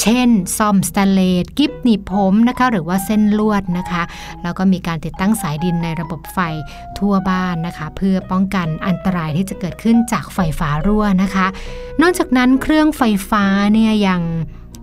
[0.00, 0.28] เช่น
[0.58, 4.02] ซ่อมสแตนเลสกิฟหนีบผมนะคะหรือว่าเส้นลวดนะคะ
[4.42, 6.38] แล้วก็มีการติดตั้งสายดินในระบบไฟ
[6.98, 11.46] ทั่วบ้านนะคะเพื่อป้องกันอันตรายที่จะเกิดขึ้นจากไฟฟ้ารั่วนะคะ
[12.02, 14.22] นอกจากนั้นเครื่องไฟฟ้าเนี่ยยัง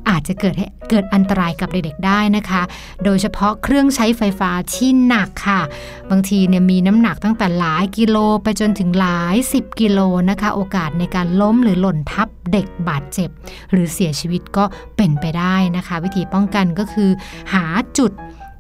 [0.10, 0.56] อาจจะเกิด
[0.90, 2.62] เกิดอันตรายกับเด็กๆได้นะคะ
[3.04, 5.62] โดยเฉพาะเครื่องใช้ไฟฟ้าที่หนักค่ะ
[6.10, 10.00] บางทีเนี่ยมีน้ำหนักตั้งแต่หลายกิโลไปจนถึงหลาย 10 กิโล
[10.30, 13.30] นะคะ โอกาสในการล้มหรือหล่นทับเด็กบาดเจ็บ
[13.72, 14.66] หรือเสียชีวิตก็
[14.98, 17.10] เป็นไปได้นะคะ วิธีป้องกันก็คือ
[17.54, 17.66] หา
[17.98, 18.12] จุด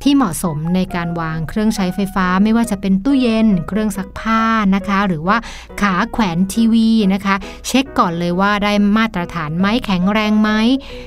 [0.03, 4.43] ที่เหมาะสมในการวางเครื่องใช้ไฟฟ้า ไม่ว่าจะเป็นตู้เย็น เครื่องซักผ้า
[4.75, 5.37] นะคะ หรือว่า
[5.81, 7.35] ขาแขวนทีวีนะคะ
[7.67, 10.49] เช็คก่อนเลยว่าได้มาตรฐานไหมแข็งแรงไหม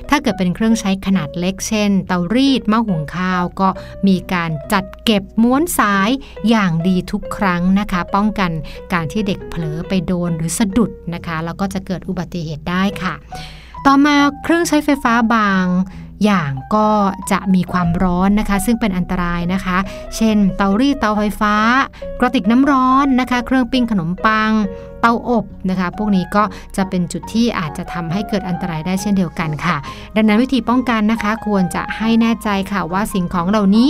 [0.09, 3.69] ถ้าเกิดเป็นเครื่องใช้ขนาดเล็กเช่น เตารีดหม้อหุงข้าว ก็
[4.07, 6.09] มีการจัดเก็บม้วนสาย
[6.49, 8.51] อย่างดีทุกครั้งนะคะ ป้องกัน
[8.93, 13.15] การที่เด็กเผลอไปโดนหรือสะดุดนะคะแล้วก็จะเกิดอุบัติเหตุได้ค่ะ
[13.85, 15.65] ต่อมาเครื่องใช้ไฟฟ้าบาง
[16.23, 16.89] อย่างก็
[17.31, 19.77] จะมีความร้อนนะคะ ซึ่งเป็นอันตรายนะคะ
[20.15, 21.55] เช่น เตารีดเตาไฟฟ้า
[22.19, 24.51] กระติกน้ำร้อนนะคะ เครื่องปิ้งขนมปัง
[25.01, 26.43] เตาอบนะคะ พวกนี้ก็
[26.77, 29.77] จะเป็นจุดที่อาจจะทำให้เกิดอันตรายได้เช่นเดียวกันค่ะ
[30.15, 33.89] ดังนั้นวิธีป้องกันนะคะ ควรจะให้แน่ใจค่ะว่าสิ่งของเหล่านี้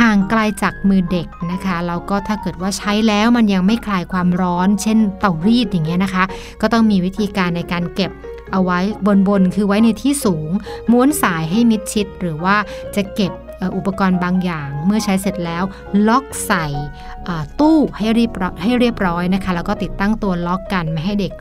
[0.00, 6.24] ห่างไกลจากมือเด็กนะคะแล้วก็ถ้าเกิดว่าใช้แล้วมันยังไม่คลายความร้อน เช่น เตารีดอย่างเงี้ยนะคะ
[6.60, 8.10] ก็ต้องมีวิธีการในการเก็บ
[8.52, 10.50] เอาไว้บนบนคือไว้ในที่สูง
[10.90, 12.56] ม้วนสายให้มิดชิด หรือว่า
[12.96, 13.32] จะเก็บ
[13.76, 15.64] อุปกรณ์บางอย่างเมื่อใช้เสร็จแล้ว
[16.08, 16.66] ล็อกใส่
[17.60, 21.32] ตู้ให้เรียบร้อยให้เรียบร้อยนะคะ แล้วก็ติดตั้งตัวล็อกกันไม่ให้เด็ก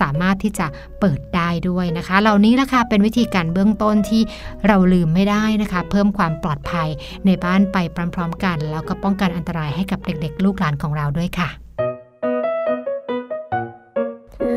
[0.00, 0.66] สามารถที่จะ
[1.00, 4.22] เปิดได้ด้วยนะคะ เหล่านี้ละค่ะเป็นวิธีการเบื้องต้นที่
[4.66, 6.88] เราลืมไม่ได้นะคะ เพิ่มความปลอดภัย
[7.26, 7.76] ในบ้านไป
[8.14, 11.48] พร้อมๆกัน แล้วก็ป้องกันอันตรายให้กับเด็กๆ ลูกหลานของเราด้วยค่ะ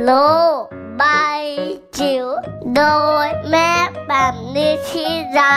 [0.03, 0.11] โล
[0.61, 0.63] ก
[0.97, 1.03] ใบ
[1.99, 2.25] จิ๋ว
[2.75, 2.81] โด
[3.25, 3.71] ยแม่
[4.07, 5.55] แบบนิชิรา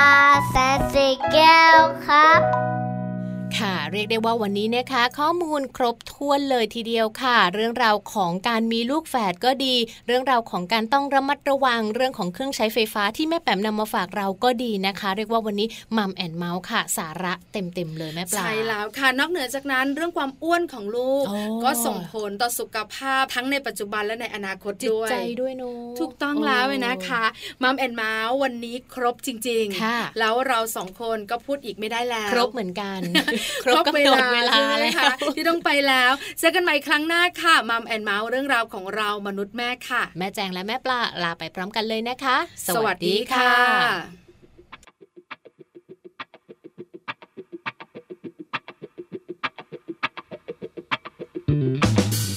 [0.49, 2.41] แสนสีแก้วครับ
[3.59, 9.75] ค่ะ เรียกได้ว่าวันนี้นะคะ ข้อมูลครบถ้วนเลยทีเดียวค่ะ เรื่องราวของการมีลูกแฝดก็ดี
[10.07, 27.25] เรื่องราวของการต้องระมัดระวังเรื่องของเครื่องใช้ไฟฟ้าที่แม่แปมนำมาฝากเราก็ดีนะคะ เรียกว่าวันนี้มัมแอนเมาส์ค่ะ สาระเต็มๆเลยแม่ปลาใช่แล้วค่ะนอกเหนือจากนั้นเรื่องความอ้วนของลูกโอ้ก็ส่งผลต่อสุขภาพทั้งในปัจจุบันและในอนาคตจิตด้วยใจด้วยเนอะถูกต้องแล้วเลยนะคะ
[27.63, 33.01] มัมแอนเมาส์วันนี้ครบจริงค่ะแล้วเราสองคนก็พูดอีกไม่ได้แล้ว ครบเหมือนกัน
[33.65, 42.37] ครบกำเวหนดลาเวลาใช่ไหมแล้วคะที่ต้องไปแล้วเจอกันใหม่ครั้งหน้าค่ะมัมแอนเมาส์เรื่องราวของเรามนุษย์แม่ค่ะ แม่แจงและแม่ปลาลาไปพร้อมกันเลยนะคะ
[42.75, 43.55] สวัสดีค่ะ
[51.47, 52.30] เธ